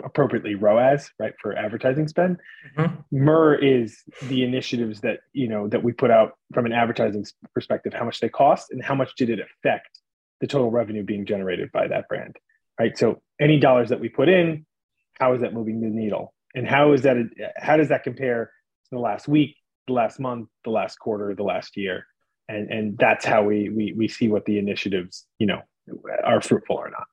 appropriately 0.04 0.56
ROAS, 0.56 1.10
right, 1.20 1.34
for 1.42 1.56
advertising 1.56 2.08
spend. 2.08 2.38
Mm-hmm. 2.78 3.26
MER 3.26 3.56
is 3.56 4.04
the 4.24 4.44
initiatives 4.44 5.02
that 5.02 5.20
you 5.34 5.48
know 5.48 5.68
that 5.68 5.84
we 5.84 5.94
put 5.94 6.12
out 6.12 6.34
from 6.54 6.66
an 6.66 6.74
advertising 6.74 7.26
perspective, 7.54 7.94
how 7.94 8.06
much 8.06 8.20
they 8.20 8.30
cost 8.30 8.72
and 8.72 8.84
how 8.84 8.96
much 8.96 9.16
did 9.16 9.30
it 9.30 9.40
affect 9.40 10.00
the 10.40 10.48
total 10.48 10.72
revenue 10.72 11.04
being 11.04 11.26
generated 11.26 11.72
by 11.72 11.88
that 11.88 12.08
brand, 12.08 12.36
right? 12.80 12.98
So 12.98 13.22
any 13.40 13.60
dollars 13.60 13.90
that 13.90 14.00
we 14.00 14.10
put 14.10 14.28
in, 14.28 14.66
how 15.20 15.34
is 15.34 15.42
that 15.42 15.54
moving 15.54 15.82
the 15.82 15.88
needle, 15.88 16.34
and 16.56 16.68
how 16.68 16.94
is 16.94 17.04
that? 17.04 17.18
How 17.58 17.78
does 17.78 17.90
that 17.90 18.04
compare 18.04 18.46
to 18.46 18.90
the 18.92 19.00
last 19.00 19.28
week, 19.28 19.56
the 19.88 19.94
last 19.94 20.20
month, 20.20 20.50
the 20.64 20.72
last 20.72 20.98
quarter, 21.00 21.36
the 21.36 21.44
last 21.44 21.78
year? 21.78 22.06
And 22.50 22.70
and 22.70 22.98
that's 22.98 23.26
how 23.26 23.44
we 23.44 23.70
we 23.70 23.94
we 23.96 24.08
see 24.08 24.28
what 24.28 24.46
the 24.46 24.58
initiatives 24.58 25.26
you 25.40 25.48
know 25.48 25.62
are 26.24 26.42
fruitful 26.42 26.76
or 26.76 26.90
not. 26.90 27.06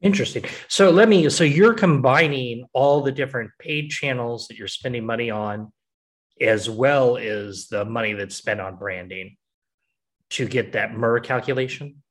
Interesting. 0.00 0.44
So 0.68 0.90
let 0.90 1.08
me, 1.08 1.28
so 1.30 1.44
you're 1.44 1.74
combining 1.74 2.66
all 2.72 3.00
the 3.00 3.12
different 3.12 3.50
paid 3.58 3.88
channels 3.90 4.48
that 4.48 4.58
you're 4.58 4.68
spending 4.68 5.06
money 5.06 5.30
on, 5.30 5.72
as 6.40 6.68
well 6.68 7.16
as 7.16 7.68
the 7.68 7.84
money 7.84 8.12
that's 8.12 8.36
spent 8.36 8.60
on 8.60 8.76
branding 8.76 9.36
to 10.30 10.46
get 10.46 10.72
that 10.72 10.96
MER 10.96 11.20
calculation? 11.20 12.02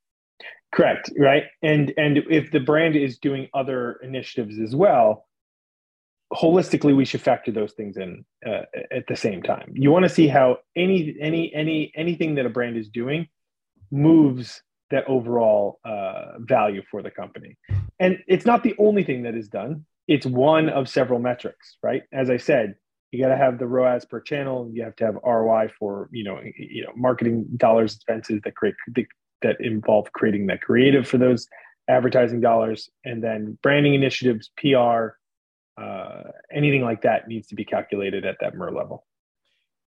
Correct. 0.73 1.11
Right. 1.19 1.43
And, 1.61 1.93
and 1.97 2.19
if 2.29 2.51
the 2.51 2.59
brand 2.59 2.95
is 2.95 3.19
doing 3.19 3.47
other 3.53 3.99
initiatives 4.01 4.59
as 4.59 4.75
well, 4.75 5.25
holistically, 6.33 6.95
we 6.95 7.05
should 7.05 7.21
factor 7.21 7.51
those 7.51 7.73
things 7.73 7.97
in 7.97 8.25
uh, 8.45 8.63
at 8.91 9.05
the 9.07 9.15
same 9.15 9.43
time. 9.43 9.71
You 9.73 9.91
want 9.91 10.03
to 10.03 10.09
see 10.09 10.27
how 10.27 10.57
any, 10.75 11.15
any, 11.21 11.53
any, 11.53 11.91
anything 11.95 12.35
that 12.35 12.45
a 12.47 12.49
brand 12.49 12.75
is 12.75 12.89
doing 12.89 13.27
moves 13.91 14.63
that 14.93 15.05
overall 15.07 15.79
uh, 15.83 16.37
value 16.37 16.83
for 16.91 17.01
the 17.01 17.09
company. 17.09 17.57
And 17.99 18.19
it's 18.27 18.45
not 18.45 18.61
the 18.61 18.75
only 18.77 19.03
thing 19.03 19.23
that 19.23 19.33
is 19.33 19.47
done. 19.47 19.85
It's 20.07 20.25
one 20.25 20.69
of 20.69 20.87
several 20.87 21.19
metrics, 21.19 21.77
right? 21.81 22.03
As 22.13 22.29
I 22.29 22.37
said, 22.37 22.75
you 23.11 23.19
got 23.19 23.29
to 23.29 23.37
have 23.37 23.57
the 23.57 23.65
ROAS 23.65 24.05
per 24.05 24.21
channel. 24.21 24.69
You 24.71 24.83
have 24.83 24.95
to 24.97 25.05
have 25.05 25.15
ROI 25.25 25.69
for 25.79 26.09
you 26.11 26.23
know 26.23 26.39
you 26.57 26.83
know 26.83 26.91
marketing 26.95 27.45
dollars 27.57 27.95
expenses 27.95 28.41
that 28.43 28.55
create 28.55 28.75
that 29.41 29.57
involve 29.59 30.11
creating 30.13 30.45
that 30.47 30.61
creative 30.61 31.07
for 31.07 31.17
those 31.17 31.47
advertising 31.87 32.39
dollars, 32.39 32.89
and 33.03 33.23
then 33.23 33.57
branding 33.63 33.95
initiatives, 33.95 34.51
PR, 34.57 35.17
uh, 35.81 36.23
anything 36.51 36.83
like 36.83 37.01
that 37.01 37.27
needs 37.27 37.47
to 37.47 37.55
be 37.55 37.65
calculated 37.65 38.25
at 38.25 38.37
that 38.41 38.55
MER 38.55 38.71
level. 38.71 39.05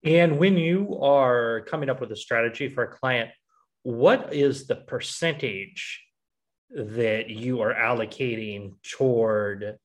And 0.04 0.38
when 0.38 0.56
you 0.56 0.98
are 1.00 1.62
coming 1.70 1.90
up 1.90 2.00
with 2.00 2.10
a 2.10 2.16
strategy 2.16 2.68
for 2.68 2.84
a 2.84 2.88
client, 2.88 3.30
what 3.86 4.34
is 4.34 4.66
the 4.66 4.74
percentage 4.74 6.02
that 6.70 7.30
you 7.30 7.60
are 7.60 7.72
allocating 7.72 8.72
toward 8.82 9.78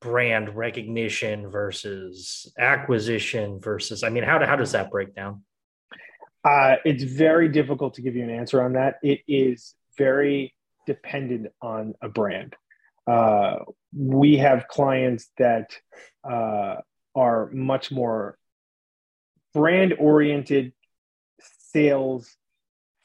brand 0.00 0.56
recognition 0.56 1.50
versus 1.50 2.50
acquisition 2.58 3.60
versus 3.60 4.02
i 4.02 4.08
mean 4.08 4.24
how, 4.24 4.42
how 4.46 4.56
does 4.56 4.72
that 4.72 4.90
break 4.90 5.14
down? 5.14 5.42
Uh, 6.42 6.76
it's 6.86 7.02
very 7.02 7.50
difficult 7.50 7.92
to 7.92 8.00
give 8.00 8.16
you 8.16 8.22
an 8.22 8.30
answer 8.30 8.62
on 8.62 8.72
that. 8.72 9.00
It 9.02 9.20
is 9.28 9.74
very 9.98 10.54
dependent 10.86 11.48
on 11.60 11.92
a 12.00 12.08
brand. 12.08 12.56
Uh, 13.06 13.56
we 13.94 14.38
have 14.38 14.66
clients 14.66 15.28
that 15.36 15.76
uh, 16.24 16.76
are 17.14 17.50
much 17.52 17.92
more 17.92 18.38
brand 19.52 19.92
oriented 19.98 20.72
sales 21.58 22.34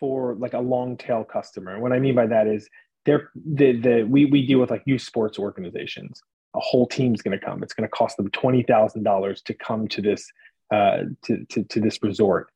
for 0.01 0.36
like 0.36 0.53
a 0.53 0.60
long 0.60 0.98
tail 0.98 1.24
customer. 1.24 1.72
And 1.74 1.81
What 1.81 1.93
I 1.93 2.00
mean 2.00 2.15
by 2.15 2.25
that 2.25 2.48
is 2.48 2.67
they're 3.05 3.29
the 3.36 3.79
the 3.79 4.03
we 4.03 4.25
we 4.25 4.46
deal 4.46 4.60
with 4.60 4.70
like 4.70 4.84
youth 4.86 5.03
sports 5.03 5.39
organizations. 5.39 6.22
A 6.53 6.60
whole 6.60 6.86
team's 6.86 7.22
going 7.22 7.39
to 7.39 7.46
come. 7.46 7.63
It's 7.63 7.74
going 7.74 7.88
to 7.88 7.96
cost 7.96 8.17
them 8.17 8.29
twenty 8.31 8.63
thousand 8.63 9.03
dollars 9.03 9.41
to 9.43 9.53
come 9.53 9.88
to 9.89 10.01
this 10.01 10.29
uh, 10.74 11.03
to, 11.24 11.46
to 11.46 11.63
to 11.63 11.79
this 11.79 12.03
resort. 12.03 12.51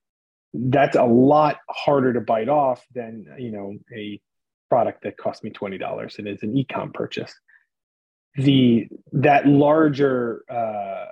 That's 0.53 0.97
a 0.97 1.05
lot 1.05 1.59
harder 1.69 2.13
to 2.13 2.21
bite 2.21 2.49
off 2.49 2.85
than 2.93 3.25
you 3.37 3.51
know 3.51 3.75
a 3.95 4.19
product 4.69 5.03
that 5.03 5.17
cost 5.17 5.43
me 5.43 5.51
twenty 5.51 5.77
dollars 5.77 6.15
and 6.17 6.27
is 6.27 6.43
an 6.43 6.55
ecom 6.55 6.93
purchase. 6.93 7.33
The 8.35 8.87
that 9.13 9.47
larger 9.47 10.43
uh, 10.49 11.05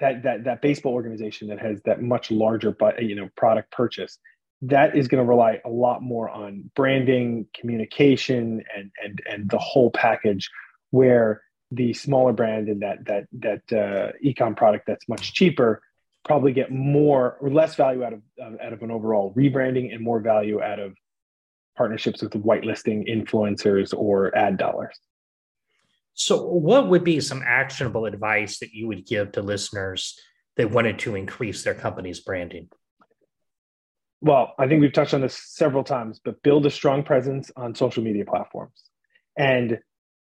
that 0.00 0.22
that 0.22 0.44
that 0.44 0.62
baseball 0.62 0.92
organization 0.92 1.48
that 1.48 1.58
has 1.58 1.80
that 1.84 2.02
much 2.02 2.30
larger 2.30 2.72
but 2.72 3.02
you 3.02 3.14
know 3.14 3.28
product 3.36 3.72
purchase 3.72 4.18
that 4.62 4.96
is 4.96 5.08
going 5.08 5.22
to 5.22 5.28
rely 5.28 5.60
a 5.64 5.68
lot 5.68 6.02
more 6.02 6.28
on 6.28 6.70
branding, 6.74 7.46
communication, 7.58 8.62
and 8.74 8.90
and 9.02 9.22
and 9.30 9.50
the 9.50 9.58
whole 9.58 9.90
package. 9.90 10.50
Where 10.90 11.42
the 11.70 11.92
smaller 11.92 12.32
brand 12.32 12.68
and 12.68 12.82
that 12.82 13.04
that 13.06 13.26
that 13.32 13.62
uh, 13.72 14.12
ecom 14.24 14.56
product 14.56 14.86
that's 14.86 15.08
much 15.08 15.32
cheaper 15.32 15.82
probably 16.24 16.52
get 16.52 16.70
more 16.70 17.36
or 17.40 17.50
less 17.50 17.74
value 17.74 18.02
out 18.02 18.14
of 18.14 18.22
out 18.60 18.72
of 18.72 18.82
an 18.82 18.90
overall 18.90 19.34
rebranding 19.36 19.92
and 19.92 20.02
more 20.02 20.20
value 20.20 20.62
out 20.62 20.78
of 20.78 20.94
partnerships 21.76 22.22
with 22.22 22.32
whitelisting 22.32 23.08
influencers 23.08 23.92
or 23.96 24.36
ad 24.36 24.56
dollars. 24.56 24.96
So, 26.14 26.46
what 26.46 26.88
would 26.88 27.04
be 27.04 27.20
some 27.20 27.42
actionable 27.44 28.06
advice 28.06 28.60
that 28.60 28.72
you 28.72 28.86
would 28.86 29.06
give 29.06 29.32
to 29.32 29.42
listeners 29.42 30.18
that 30.56 30.70
wanted 30.70 31.00
to 31.00 31.16
increase 31.16 31.64
their 31.64 31.74
company's 31.74 32.20
branding? 32.20 32.68
Well, 34.20 34.54
I 34.58 34.66
think 34.66 34.80
we've 34.80 34.92
touched 34.92 35.14
on 35.14 35.20
this 35.20 35.36
several 35.36 35.84
times, 35.84 36.20
but 36.24 36.42
build 36.42 36.66
a 36.66 36.70
strong 36.70 37.02
presence 37.02 37.50
on 37.56 37.74
social 37.74 38.02
media 38.02 38.24
platforms. 38.24 38.84
And 39.36 39.78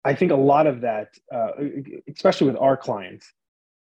I 0.04 0.14
think 0.14 0.32
a 0.32 0.37
lot 0.37 0.66
of 0.66 0.80
that, 0.82 1.08
uh, 1.34 1.50
especially 2.14 2.46
with 2.46 2.56
our 2.56 2.76
clients, 2.76 3.32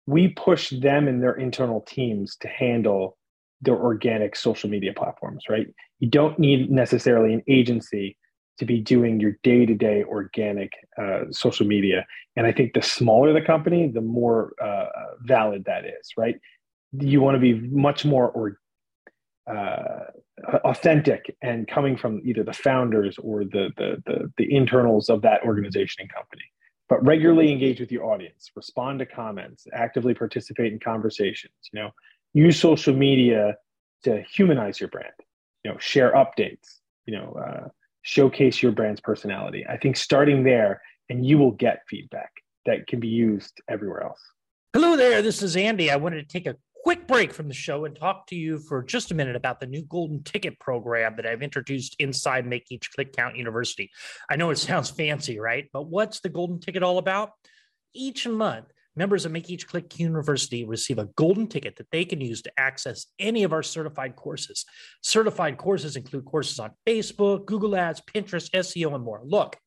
we 0.05 0.29
push 0.29 0.69
them 0.69 1.07
and 1.07 1.21
their 1.21 1.33
internal 1.33 1.81
teams 1.81 2.37
to 2.37 2.47
handle 2.47 3.17
their 3.61 3.75
organic 3.75 4.35
social 4.35 4.69
media 4.69 4.93
platforms, 4.95 5.43
right? 5.49 5.67
You 5.99 6.09
don't 6.09 6.39
need 6.39 6.71
necessarily 6.71 7.33
an 7.33 7.43
agency 7.47 8.17
to 8.57 8.65
be 8.65 8.79
doing 8.79 9.19
your 9.19 9.37
day-to-day 9.43 10.03
organic 10.03 10.73
uh, 11.01 11.25
social 11.31 11.65
media 11.65 12.05
and 12.35 12.45
i 12.45 12.51
think 12.51 12.73
the 12.73 12.81
smaller 12.81 13.33
the 13.33 13.41
company 13.41 13.87
the 13.87 14.01
more 14.01 14.53
uh, 14.63 14.85
valid 15.21 15.63
that 15.65 15.85
is 15.85 16.11
right 16.17 16.35
you 16.99 17.21
want 17.21 17.35
to 17.35 17.39
be 17.39 17.53
much 17.69 18.05
more 18.05 18.29
or 18.29 18.59
uh, 19.47 20.05
authentic 20.65 21.35
and 21.41 21.67
coming 21.67 21.97
from 21.97 22.21
either 22.25 22.43
the 22.43 22.53
founders 22.53 23.17
or 23.17 23.43
the, 23.43 23.69
the, 23.77 24.03
the 24.05 24.31
the 24.37 24.55
internals 24.55 25.09
of 25.09 25.21
that 25.21 25.41
organization 25.43 26.01
and 26.01 26.13
company. 26.13 26.43
But 26.89 27.03
regularly 27.05 27.51
engage 27.51 27.79
with 27.79 27.91
your 27.91 28.05
audience 28.05 28.51
respond 28.55 28.99
to 28.99 29.05
comments 29.05 29.65
actively 29.73 30.13
participate 30.13 30.73
in 30.73 30.79
conversations 30.79 31.53
you 31.71 31.79
know. 31.79 31.91
Use 32.33 32.59
social 32.59 32.93
media 32.93 33.55
to 34.03 34.21
humanize 34.21 34.79
your 34.79 34.89
brand 34.89 35.13
you 35.63 35.71
know 35.71 35.77
share 35.79 36.13
updates 36.13 36.79
you 37.05 37.17
know 37.17 37.33
uh, 37.33 37.67
showcase 38.01 38.61
your 38.61 38.71
brand's 38.71 39.01
personality. 39.01 39.65
I 39.67 39.77
think 39.77 39.97
starting 39.97 40.43
there 40.43 40.81
and 41.09 41.25
you 41.25 41.37
will 41.37 41.51
get 41.51 41.83
feedback 41.87 42.31
that 42.65 42.85
can 42.87 42.99
be 42.99 43.07
used 43.07 43.61
everywhere 43.69 44.03
else. 44.03 44.21
Hello 44.73 44.97
there 44.97 45.21
this 45.21 45.41
is 45.41 45.55
andy. 45.55 45.89
I 45.89 45.95
wanted 45.95 46.17
to 46.17 46.27
take 46.27 46.47
a 46.47 46.55
quick 46.83 47.07
break 47.07 47.33
from 47.33 47.47
the 47.47 47.53
show 47.53 47.85
and 47.85 47.95
talk 47.95 48.27
to 48.27 48.35
you 48.35 48.59
for 48.59 48.83
just 48.83 49.11
a 49.11 49.15
minute 49.15 49.35
about 49.35 49.59
the 49.59 49.65
new 49.65 49.83
golden 49.83 50.23
ticket 50.23 50.59
program 50.59 51.15
that 51.15 51.25
I've 51.25 51.41
introduced 51.41 51.95
inside 51.99 52.45
Make 52.45 52.71
Each 52.71 52.91
Click 52.91 53.13
Count 53.13 53.35
University. 53.35 53.89
I 54.29 54.35
know 54.35 54.49
it 54.49 54.57
sounds 54.57 54.89
fancy, 54.89 55.39
right? 55.39 55.67
But 55.73 55.87
what's 55.87 56.19
the 56.19 56.29
golden 56.29 56.59
ticket 56.59 56.83
all 56.83 56.97
about? 56.97 57.31
Each 57.93 58.27
month, 58.27 58.67
members 58.95 59.25
of 59.25 59.31
Make 59.31 59.49
Each 59.49 59.67
Click 59.67 59.99
University 59.99 60.65
receive 60.65 60.97
a 60.97 61.09
golden 61.15 61.47
ticket 61.47 61.75
that 61.77 61.91
they 61.91 62.03
can 62.03 62.19
use 62.19 62.41
to 62.41 62.51
access 62.57 63.05
any 63.19 63.43
of 63.43 63.53
our 63.53 63.63
certified 63.63 64.15
courses. 64.15 64.65
Certified 65.01 65.57
courses 65.57 65.95
include 65.95 66.25
courses 66.25 66.59
on 66.59 66.71
Facebook, 66.87 67.45
Google 67.45 67.75
Ads, 67.75 68.01
Pinterest, 68.01 68.49
SEO, 68.51 68.95
and 68.95 69.03
more. 69.03 69.21
Look, 69.23 69.57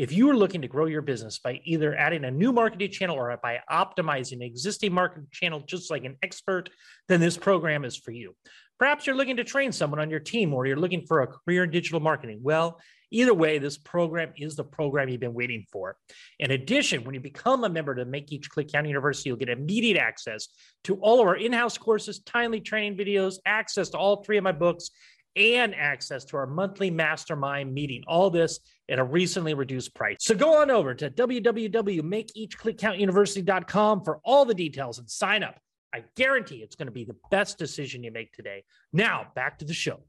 if 0.00 0.12
you 0.12 0.30
are 0.30 0.34
looking 0.34 0.62
to 0.62 0.66
grow 0.66 0.86
your 0.86 1.02
business 1.02 1.38
by 1.38 1.60
either 1.64 1.94
adding 1.94 2.24
a 2.24 2.30
new 2.30 2.54
marketing 2.54 2.90
channel 2.90 3.16
or 3.16 3.38
by 3.42 3.60
optimizing 3.70 4.36
an 4.36 4.42
existing 4.42 4.94
marketing 4.94 5.26
channel 5.30 5.62
just 5.66 5.90
like 5.90 6.06
an 6.06 6.16
expert, 6.22 6.70
then 7.06 7.20
this 7.20 7.36
program 7.36 7.84
is 7.84 7.98
for 7.98 8.10
you. 8.10 8.34
Perhaps 8.78 9.06
you're 9.06 9.14
looking 9.14 9.36
to 9.36 9.44
train 9.44 9.72
someone 9.72 10.00
on 10.00 10.08
your 10.08 10.18
team 10.18 10.54
or 10.54 10.64
you're 10.64 10.78
looking 10.78 11.04
for 11.06 11.20
a 11.20 11.26
career 11.26 11.64
in 11.64 11.70
digital 11.70 12.00
marketing. 12.00 12.40
Well, 12.42 12.80
either 13.10 13.34
way, 13.34 13.58
this 13.58 13.76
program 13.76 14.32
is 14.38 14.56
the 14.56 14.64
program 14.64 15.10
you've 15.10 15.20
been 15.20 15.34
waiting 15.34 15.66
for. 15.70 15.98
In 16.38 16.52
addition, 16.52 17.04
when 17.04 17.14
you 17.14 17.20
become 17.20 17.64
a 17.64 17.68
member 17.68 17.94
to 17.94 18.06
Make 18.06 18.32
Each 18.32 18.48
Click 18.48 18.72
County 18.72 18.88
University, 18.88 19.28
you'll 19.28 19.36
get 19.36 19.50
immediate 19.50 19.98
access 19.98 20.48
to 20.84 20.94
all 21.02 21.20
of 21.20 21.26
our 21.26 21.36
in 21.36 21.52
house 21.52 21.76
courses, 21.76 22.20
timely 22.20 22.62
training 22.62 22.96
videos, 22.96 23.34
access 23.44 23.90
to 23.90 23.98
all 23.98 24.24
three 24.24 24.38
of 24.38 24.44
my 24.44 24.52
books, 24.52 24.92
and 25.36 25.74
access 25.74 26.24
to 26.24 26.36
our 26.36 26.46
monthly 26.46 26.90
mastermind 26.90 27.72
meeting. 27.72 28.02
All 28.06 28.30
this 28.30 28.60
at 28.90 28.98
a 28.98 29.04
recently 29.04 29.54
reduced 29.54 29.94
price. 29.94 30.16
So 30.20 30.34
go 30.34 30.60
on 30.60 30.70
over 30.70 30.94
to 30.94 31.08
www.makeeachclickcountuniversity.com 31.10 34.04
for 34.04 34.20
all 34.24 34.44
the 34.44 34.54
details 34.54 34.98
and 34.98 35.08
sign 35.08 35.42
up. 35.42 35.58
I 35.94 36.04
guarantee 36.16 36.56
it's 36.56 36.76
going 36.76 36.86
to 36.86 36.92
be 36.92 37.04
the 37.04 37.16
best 37.30 37.56
decision 37.58 38.04
you 38.04 38.12
make 38.12 38.32
today. 38.32 38.64
Now, 38.92 39.28
back 39.34 39.58
to 39.60 39.64
the 39.64 39.72
show. 39.74 40.00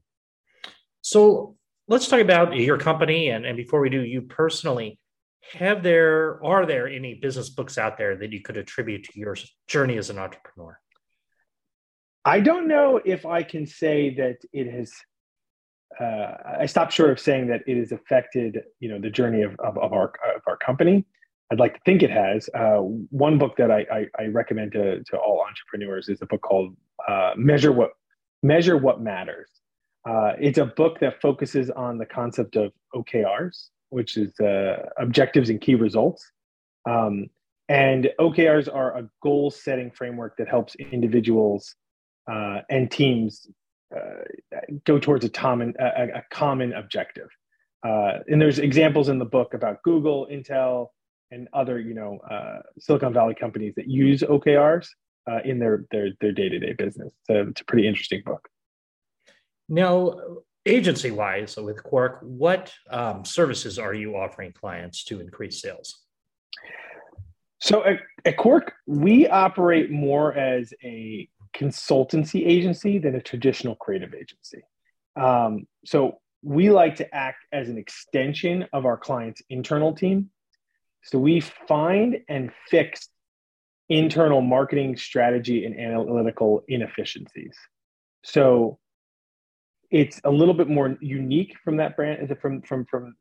So 1.00 1.56
let's 1.88 2.08
talk 2.08 2.20
about 2.20 2.54
your 2.56 2.76
company. 2.78 3.30
And, 3.30 3.46
and 3.46 3.56
before 3.56 3.80
we 3.80 3.90
do, 3.90 4.02
you 4.02 4.22
personally, 4.22 4.98
have 5.54 5.82
there, 5.82 6.44
are 6.44 6.66
there 6.66 6.86
any 6.88 7.14
business 7.14 7.50
books 7.50 7.78
out 7.78 7.98
there 7.98 8.16
that 8.16 8.32
you 8.32 8.42
could 8.42 8.56
attribute 8.56 9.04
to 9.04 9.18
your 9.18 9.36
journey 9.66 9.98
as 9.98 10.08
an 10.10 10.18
entrepreneur? 10.18 10.78
I 12.24 12.40
don't 12.40 12.68
know 12.68 13.00
if 13.04 13.26
I 13.26 13.42
can 13.42 13.66
say 13.66 14.14
that 14.14 14.36
it 14.52 14.72
has 14.72 14.92
uh, 16.00 16.56
I 16.60 16.66
stopped 16.66 16.92
short 16.92 17.10
of 17.10 17.20
saying 17.20 17.48
that 17.48 17.62
it 17.66 17.78
has 17.78 17.92
affected 17.92 18.62
you 18.80 18.88
know 18.88 19.00
the 19.00 19.10
journey 19.10 19.42
of, 19.42 19.52
of, 19.60 19.78
of, 19.78 19.92
our 19.92 20.12
of 20.34 20.42
our 20.46 20.56
company. 20.56 21.04
I'd 21.50 21.60
like 21.60 21.74
to 21.74 21.80
think 21.84 22.02
it 22.02 22.10
has. 22.10 22.48
Uh, 22.54 22.78
one 22.78 23.38
book 23.38 23.56
that 23.58 23.70
I, 23.70 23.84
I, 23.92 24.06
I, 24.18 24.26
recommend 24.28 24.72
to, 24.72 25.04
to 25.04 25.16
all 25.18 25.44
entrepreneurs 25.46 26.08
is 26.08 26.22
a 26.22 26.26
book 26.26 26.40
called 26.40 26.74
uh, 27.06 27.32
Measure 27.36 27.72
What 27.72 27.90
Measure 28.42 28.78
What 28.78 29.02
Matters. 29.02 29.50
Uh, 30.08 30.32
it's 30.40 30.58
a 30.58 30.64
book 30.64 30.98
that 31.00 31.20
focuses 31.20 31.70
on 31.70 31.98
the 31.98 32.06
concept 32.06 32.56
of 32.56 32.72
OKRs, 32.94 33.68
which 33.90 34.16
is 34.16 34.38
uh, 34.40 34.88
objectives 34.98 35.50
and 35.50 35.60
key 35.60 35.74
results. 35.74 36.32
Um, 36.88 37.26
and 37.68 38.08
OKRs 38.18 38.74
are 38.74 38.96
a 38.98 39.08
goal 39.22 39.50
setting 39.50 39.90
framework 39.90 40.36
that 40.38 40.48
helps 40.48 40.74
individuals 40.76 41.74
uh, 42.30 42.60
and 42.70 42.90
teams 42.90 43.46
uh, 43.94 44.58
go 44.84 44.98
towards 44.98 45.24
a 45.24 45.28
common 45.28 45.74
a, 45.78 46.18
a 46.18 46.22
common 46.30 46.72
objective. 46.72 47.28
Uh, 47.84 48.18
and 48.28 48.40
there's 48.40 48.58
examples 48.58 49.08
in 49.08 49.18
the 49.18 49.24
book 49.24 49.54
about 49.54 49.82
Google, 49.82 50.28
Intel, 50.30 50.88
and 51.30 51.48
other 51.52 51.80
you 51.80 51.94
know 51.94 52.18
uh, 52.30 52.60
Silicon 52.78 53.12
Valley 53.12 53.34
companies 53.34 53.74
that 53.76 53.88
use 53.88 54.22
OKRs 54.22 54.86
uh, 55.30 55.40
in 55.44 55.58
their 55.58 55.84
their 55.90 56.10
their 56.20 56.32
day 56.32 56.48
to 56.48 56.58
day 56.58 56.72
business. 56.72 57.12
So 57.26 57.46
it's 57.48 57.60
a 57.60 57.64
pretty 57.64 57.86
interesting 57.86 58.22
book. 58.24 58.48
Now, 59.68 60.14
agency 60.66 61.10
wise, 61.10 61.56
with 61.56 61.82
Kworq, 61.82 62.22
what 62.22 62.72
um, 62.90 63.24
services 63.24 63.78
are 63.78 63.94
you 63.94 64.16
offering 64.16 64.52
clients 64.52 65.04
to 65.04 65.20
increase 65.20 65.62
sales? 65.62 66.02
So 67.60 67.84
at, 67.84 68.00
at 68.24 68.36
Kworq, 68.36 68.70
we 68.86 69.28
operate 69.28 69.90
more 69.90 70.34
as 70.34 70.74
a 70.82 71.28
consultancy 71.56 72.46
agency 72.46 72.98
than 72.98 73.14
a 73.14 73.20
traditional 73.20 73.76
creative 73.76 74.14
agency. 74.14 74.62
Um, 75.16 75.66
so 75.84 76.18
we 76.42 76.70
like 76.70 76.96
to 76.96 77.14
act 77.14 77.44
as 77.52 77.68
an 77.68 77.78
extension 77.78 78.66
of 78.72 78.86
our 78.86 78.96
client's 78.96 79.42
internal 79.48 79.94
team. 79.94 80.30
So 81.04 81.18
we 81.18 81.40
find 81.40 82.18
and 82.28 82.50
fix 82.68 83.08
internal 83.88 84.40
marketing 84.40 84.96
strategy 84.96 85.64
and 85.64 85.78
analytical 85.78 86.64
inefficiencies. 86.68 87.56
So 88.24 88.78
it's 89.90 90.20
a 90.24 90.30
little 90.30 90.54
bit 90.54 90.68
more 90.68 90.96
unique 91.00 91.56
from 91.62 91.76
that 91.76 91.96
brand 91.96 92.34
from 92.40 92.62
from 92.62 92.86
from 92.86 93.14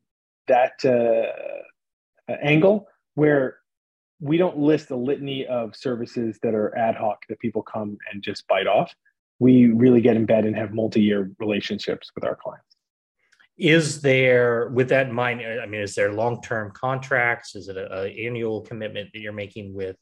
that 0.47 0.73
uh, 0.85 2.33
angle 2.41 2.87
where 3.15 3.57
we 4.21 4.37
don't 4.37 4.57
list 4.57 4.91
a 4.91 4.95
litany 4.95 5.47
of 5.47 5.75
services 5.75 6.37
that 6.43 6.53
are 6.53 6.77
ad 6.77 6.95
hoc 6.95 7.17
that 7.27 7.39
people 7.39 7.63
come 7.63 7.97
and 8.11 8.21
just 8.21 8.47
bite 8.47 8.67
off. 8.67 8.93
We 9.39 9.65
really 9.65 9.99
get 9.99 10.15
in 10.15 10.27
bed 10.27 10.45
and 10.45 10.55
have 10.55 10.71
multi-year 10.73 11.31
relationships 11.39 12.11
with 12.13 12.23
our 12.23 12.35
clients. 12.35 12.67
Is 13.57 14.01
there, 14.01 14.69
with 14.69 14.89
that 14.89 15.07
in 15.07 15.13
mind, 15.13 15.41
I 15.41 15.65
mean, 15.65 15.81
is 15.81 15.95
there 15.95 16.13
long-term 16.13 16.71
contracts? 16.71 17.55
Is 17.55 17.67
it 17.67 17.77
an 17.77 17.89
annual 18.11 18.61
commitment 18.61 19.09
that 19.11 19.19
you're 19.19 19.33
making 19.33 19.73
with 19.73 19.97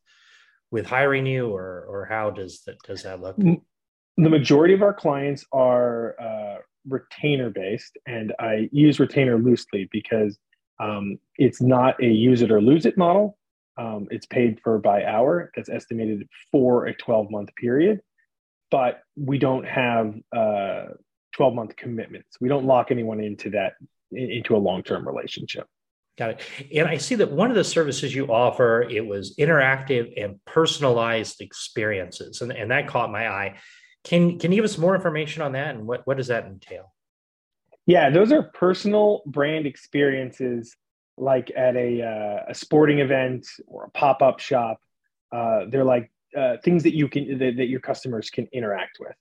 with 0.72 0.86
hiring 0.86 1.26
you, 1.26 1.50
or 1.50 1.86
or 1.90 2.06
how 2.06 2.30
does 2.30 2.62
that 2.68 2.78
does 2.84 3.02
that 3.02 3.22
look? 3.22 3.38
The 3.38 4.30
majority 4.30 4.74
of 4.76 4.84
our 4.84 4.94
clients 4.94 5.46
are 5.52 6.16
uh, 6.22 6.58
retainer 6.88 7.50
based, 7.50 7.98
and 8.06 8.34
I 8.40 8.70
use 8.72 9.00
retainer 9.00 9.40
loosely 9.40 9.90
because 9.92 10.38
um, 10.80 11.18
it's 11.38 11.60
not 11.60 12.02
a 12.04 12.08
use 12.08 12.44
it 12.44 12.52
or 12.52 12.62
lose 12.62 12.86
it 12.86 12.98
model 12.98 13.40
um, 13.80 14.08
it's 14.12 14.26
paid 14.26 14.60
for 14.64 14.78
by 14.78 15.06
hour. 15.06 15.52
That's 15.56 15.70
estimated 15.70 16.28
for 16.52 16.88
a 16.88 16.94
12 16.94 17.32
month 17.32 17.56
period, 17.56 18.02
but 18.70 19.02
we 19.16 19.40
don't 19.40 19.66
have 19.66 20.16
uh, 20.36 20.88
12 21.34 21.54
month 21.54 21.76
commitments. 21.78 22.38
We 22.42 22.50
don't 22.50 22.66
lock 22.66 22.92
anyone 22.92 23.22
into 23.22 23.52
that 23.52 23.74
into 24.12 24.56
a 24.56 24.58
long 24.58 24.84
term 24.84 25.08
relationship. 25.08 25.66
Got 26.18 26.32
it. 26.32 26.42
And 26.76 26.88
I 26.88 26.98
see 26.98 27.16
that 27.16 27.32
one 27.32 27.50
of 27.50 27.56
the 27.56 27.64
services 27.64 28.14
you 28.14 28.28
offer 28.28 28.82
it 28.82 29.06
was 29.06 29.36
interactive 29.38 30.22
and 30.22 30.44
personalized 30.46 31.40
experiences, 31.40 32.42
and, 32.42 32.52
and 32.52 32.72
that 32.72 32.88
caught 32.88 33.12
my 33.12 33.30
eye. 33.30 33.56
Can 34.04 34.40
can 34.40 34.52
you 34.52 34.58
give 34.58 34.66
us 34.66 34.78
more 34.78 34.96
information 34.96 35.42
on 35.42 35.54
that, 35.54 35.76
and 35.76 35.88
what 35.88 36.02
what 36.06 36.18
does 36.18 36.28
that 36.28 36.46
entail? 36.46 36.94
Yeah, 37.86 38.10
those 38.10 38.32
are 38.34 38.44
personal 38.44 39.22
brand 39.26 39.66
experiences 39.66 40.76
like 41.20 41.52
at 41.56 41.76
a, 41.76 42.02
uh, 42.02 42.52
a 42.52 42.56
sporting 42.56 43.00
event 43.00 43.48
or 43.68 43.86
a 43.86 43.90
pop-up 43.92 44.40
shop 44.40 44.80
uh, 45.32 45.66
they're 45.68 45.84
like 45.84 46.12
uh, 46.38 46.58
things 46.64 46.84
that 46.84 46.96
you 46.96 47.08
can 47.08 47.38
that, 47.40 47.58
that, 47.58 47.68
your 47.68 47.80
customers 47.80 48.30
can 48.30 48.48
interact 48.52 48.98
with. 49.00 49.16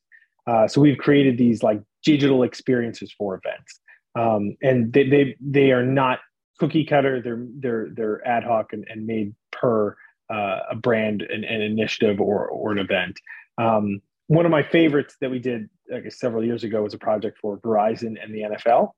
Uh, 0.46 0.66
so 0.66 0.80
we've 0.80 0.98
created 0.98 1.36
these 1.36 1.62
like 1.62 1.82
digital 2.02 2.42
experiences 2.42 3.12
for 3.16 3.40
events. 3.42 3.80
Um, 4.14 4.56
and 4.62 4.92
they, 4.92 5.08
they 5.08 5.36
they 5.40 5.72
are 5.72 5.84
not 5.84 6.20
cookie 6.58 6.84
cutter. 6.84 7.20
They're 7.20 7.46
they're 7.58 7.88
they're 7.92 8.26
ad 8.26 8.44
hoc 8.44 8.72
and, 8.72 8.86
and 8.88 9.06
made 9.06 9.34
per 9.52 9.96
uh, 10.30 10.60
a 10.70 10.76
brand 10.76 11.22
and 11.22 11.44
an, 11.44 11.60
initiative 11.62 12.20
or 12.20 12.48
or 12.48 12.72
an 12.72 12.78
event. 12.78 13.20
Um, 13.58 14.00
one 14.26 14.44
of 14.44 14.50
my 14.50 14.62
favorites 14.62 15.16
that 15.20 15.30
we 15.30 15.38
did 15.38 15.68
I 15.94 16.00
guess 16.00 16.18
several 16.18 16.44
years 16.44 16.64
ago 16.64 16.82
was 16.82 16.94
a 16.94 16.98
project 16.98 17.38
for 17.38 17.58
Verizon 17.58 18.22
and 18.22 18.34
the 18.34 18.42
NFL 18.42 18.92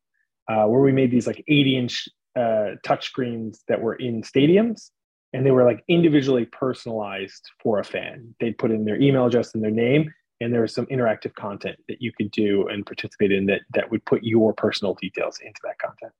uh, 0.48 0.66
where 0.66 0.80
we 0.80 0.92
made 0.92 1.10
these 1.10 1.26
like 1.26 1.44
80 1.46 1.76
inch 1.76 2.08
uh, 2.36 2.76
touchscreens 2.86 3.58
that 3.68 3.80
were 3.80 3.94
in 3.94 4.22
stadiums 4.22 4.90
and 5.32 5.46
they 5.46 5.50
were 5.50 5.64
like 5.64 5.84
individually 5.88 6.44
personalized 6.46 7.50
for 7.62 7.78
a 7.78 7.84
fan. 7.84 8.34
They'd 8.40 8.58
put 8.58 8.70
in 8.70 8.84
their 8.84 9.00
email 9.00 9.26
address 9.26 9.54
and 9.54 9.62
their 9.62 9.70
name, 9.70 10.12
and 10.40 10.52
there 10.52 10.62
was 10.62 10.74
some 10.74 10.86
interactive 10.86 11.34
content 11.34 11.76
that 11.88 12.00
you 12.00 12.12
could 12.12 12.30
do 12.30 12.68
and 12.68 12.84
participate 12.84 13.32
in 13.32 13.46
that 13.46 13.60
that 13.74 13.90
would 13.90 14.04
put 14.04 14.22
your 14.22 14.52
personal 14.52 14.94
details 14.94 15.38
into 15.44 15.60
that 15.64 15.78
content. 15.78 16.12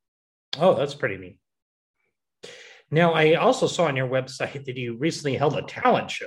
Oh, 0.59 0.75
that's 0.75 0.94
pretty 0.94 1.16
neat. 1.16 1.38
Now, 2.90 3.12
I 3.12 3.35
also 3.35 3.66
saw 3.66 3.85
on 3.85 3.96
your 3.96 4.09
website 4.09 4.64
that 4.64 4.77
you 4.77 4.96
recently 4.96 5.37
held 5.37 5.57
a 5.57 5.62
talent 5.62 6.11
show. 6.11 6.27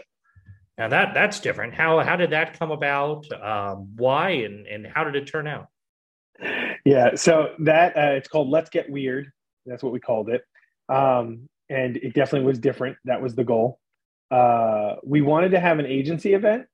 Now 0.77 0.87
that 0.87 1.13
that's 1.13 1.39
different. 1.39 1.75
How 1.75 1.99
how 1.99 2.15
did 2.15 2.31
that 2.31 2.57
come 2.57 2.71
about? 2.71 3.31
Um, 3.31 3.91
why 3.95 4.31
and 4.31 4.65
and 4.65 4.87
how 4.87 5.03
did 5.03 5.15
it 5.15 5.27
turn 5.27 5.47
out? 5.47 5.67
Yeah, 6.83 7.15
so 7.15 7.53
that 7.59 7.95
uh, 7.95 8.13
it's 8.13 8.27
called 8.27 8.49
Let's 8.49 8.69
Get 8.69 8.89
Weird. 8.89 9.31
That's 9.65 9.83
what 9.83 9.93
we 9.93 9.99
called 9.99 10.29
it, 10.29 10.43
um, 10.89 11.47
and 11.69 11.97
it 11.97 12.13
definitely 12.13 12.47
was 12.47 12.59
different. 12.59 12.97
That 13.05 13.21
was 13.21 13.35
the 13.35 13.43
goal. 13.43 13.79
Uh, 14.31 14.95
we 15.03 15.21
wanted 15.21 15.51
to 15.51 15.59
have 15.59 15.79
an 15.79 15.85
agency 15.85 16.33
event, 16.33 16.65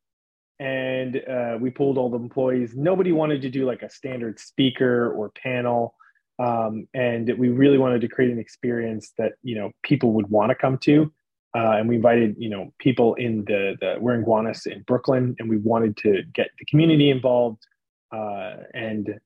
and 0.60 1.21
uh, 1.30 1.58
we 1.60 1.69
pulled 1.69 1.97
all 1.97 2.10
the 2.10 2.17
employees. 2.17 2.73
Nobody 2.75 3.12
wanted 3.12 3.41
to 3.41 3.49
do 3.49 3.65
like 3.65 3.82
a 3.82 3.89
standard 3.89 4.39
speaker 4.39 5.12
or 5.12 5.32
panel, 5.32 5.95
um, 6.39 6.88
and 6.93 7.32
we 7.38 7.49
really 7.49 7.78
wanted 7.78 8.02
to 8.02 8.08
create 8.08 8.32
an 8.32 8.39
experience 8.39 9.12
that 9.17 9.34
you 9.43 9.56
know 9.56 9.71
people 9.84 10.13
would 10.13 10.30
want 10.30 10.49
to 10.49 10.56
come 10.56 10.78
to. 10.80 11.12
Uh, 11.56 11.78
and 11.78 11.89
we 11.89 11.95
invited 11.95 12.36
you 12.38 12.49
know 12.49 12.71
people 12.80 13.15
in 13.15 13.43
the 13.45 13.75
the 13.82 13.97
we're 13.99 14.15
in 14.15 14.23
Gowanus 14.23 14.65
in 14.65 14.84
Brooklyn, 14.84 15.36
and 15.39 15.49
we 15.49 15.58
wanted 15.58 15.97
to 15.97 16.23
get 16.34 16.49
the 16.60 16.65
community 16.65 17.10
involved, 17.10 17.65
uh, 18.15 18.58
and 18.73 19.19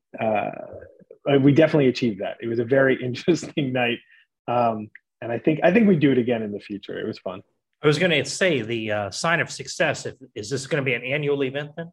uh, 1.30 1.40
we 1.40 1.52
definitely 1.52 1.88
achieved 1.88 2.22
that. 2.22 2.38
It 2.42 2.48
was 2.48 2.60
a 2.60 2.66
very 2.66 3.02
interesting 3.04 3.74
night, 3.74 4.00
um, 4.48 4.90
and 5.22 5.32
I 5.32 5.40
think 5.40 5.60
I 5.64 5.72
think 5.72 5.88
we 5.88 5.96
do 5.96 6.12
it 6.12 6.18
again 6.18 6.42
in 6.42 6.52
the 6.52 6.60
future. 6.60 7.00
It 7.00 7.08
was 7.08 7.20
fun. 7.20 7.42
I 7.82 7.88
was 7.88 8.00
going 8.00 8.12
to 8.12 8.24
say 8.30 8.62
the 8.62 8.92
uh, 8.92 9.12
sign 9.12 9.42
of 9.42 9.52
success. 9.52 10.06
If, 10.06 10.16
is 10.36 10.50
this 10.50 10.68
going 10.68 10.82
to 10.82 10.86
be 10.86 10.94
an 10.94 11.04
annual 11.04 11.44
event 11.44 11.72
then? 11.76 11.92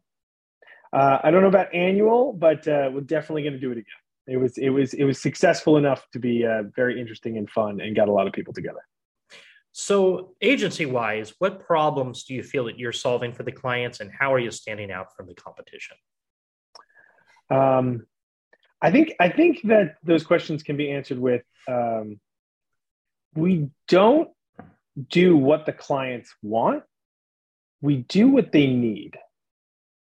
Uh, 0.93 1.19
I 1.23 1.31
don't 1.31 1.41
know 1.41 1.47
about 1.47 1.73
annual, 1.73 2.33
but 2.33 2.67
uh, 2.67 2.89
we're 2.93 3.01
definitely 3.01 3.43
going 3.43 3.53
to 3.53 3.59
do 3.59 3.71
it 3.71 3.77
again. 3.77 3.85
It 4.27 4.37
was 4.37 4.57
it 4.57 4.69
was 4.69 4.93
it 4.93 5.03
was 5.03 5.21
successful 5.21 5.77
enough 5.77 6.05
to 6.13 6.19
be 6.19 6.45
very 6.75 6.99
interesting 6.99 7.37
and 7.37 7.49
fun, 7.49 7.81
and 7.81 7.95
got 7.95 8.07
a 8.07 8.11
lot 8.11 8.27
of 8.27 8.33
people 8.33 8.53
together. 8.53 8.81
So, 9.73 10.35
agency 10.41 10.85
wise, 10.85 11.33
what 11.39 11.65
problems 11.65 12.25
do 12.25 12.33
you 12.33 12.43
feel 12.43 12.65
that 12.65 12.77
you're 12.77 12.91
solving 12.91 13.31
for 13.31 13.43
the 13.43 13.53
clients, 13.53 14.01
and 14.01 14.11
how 14.11 14.33
are 14.33 14.39
you 14.39 14.51
standing 14.51 14.91
out 14.91 15.15
from 15.15 15.27
the 15.27 15.33
competition? 15.33 15.95
Um, 17.49 18.05
I 18.81 18.91
think 18.91 19.13
I 19.19 19.29
think 19.29 19.61
that 19.65 19.95
those 20.03 20.23
questions 20.23 20.63
can 20.63 20.77
be 20.77 20.91
answered 20.91 21.19
with 21.19 21.43
um, 21.67 22.19
we 23.35 23.69
don't 23.87 24.29
do 25.09 25.37
what 25.37 25.65
the 25.65 25.73
clients 25.73 26.33
want. 26.41 26.83
We 27.81 27.97
do 27.97 28.27
what 28.27 28.51
they 28.51 28.67
need. 28.67 29.17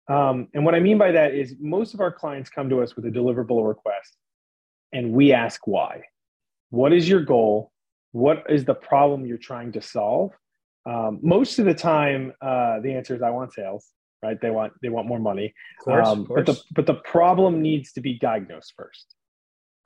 Um, 0.08 0.48
and 0.52 0.64
what 0.64 0.74
I 0.74 0.80
mean 0.80 0.98
by 0.98 1.12
that 1.12 1.34
is 1.34 1.54
most 1.58 1.94
of 1.94 2.00
our 2.00 2.12
clients 2.12 2.50
come 2.50 2.68
to 2.68 2.82
us 2.82 2.94
with 2.94 3.06
a 3.06 3.10
deliverable 3.10 3.66
request, 3.66 4.16
and 4.92 5.12
we 5.12 5.32
ask 5.32 5.66
why. 5.66 6.02
What 6.70 6.92
is 6.92 7.08
your 7.08 7.22
goal? 7.22 7.72
what 8.14 8.44
is 8.48 8.64
the 8.64 8.74
problem 8.74 9.26
you're 9.26 9.36
trying 9.36 9.72
to 9.72 9.82
solve 9.82 10.30
um, 10.86 11.18
most 11.20 11.58
of 11.58 11.64
the 11.64 11.74
time 11.74 12.32
uh, 12.40 12.78
the 12.80 12.94
answer 12.94 13.14
is 13.14 13.22
i 13.22 13.28
want 13.28 13.52
sales 13.52 13.90
right? 14.24 14.40
They 14.40 14.50
want 14.50 14.72
they 14.82 14.88
want 14.88 15.06
more 15.06 15.20
money. 15.20 15.54
Of 15.78 15.84
course, 15.84 16.08
um, 16.08 16.20
of 16.22 16.28
but 16.28 16.46
the 16.46 16.60
but 16.74 16.86
the 16.86 16.94
problem 16.94 17.62
needs 17.62 17.92
to 17.92 18.00
be 18.00 18.18
diagnosed 18.18 18.72
first 18.76 19.14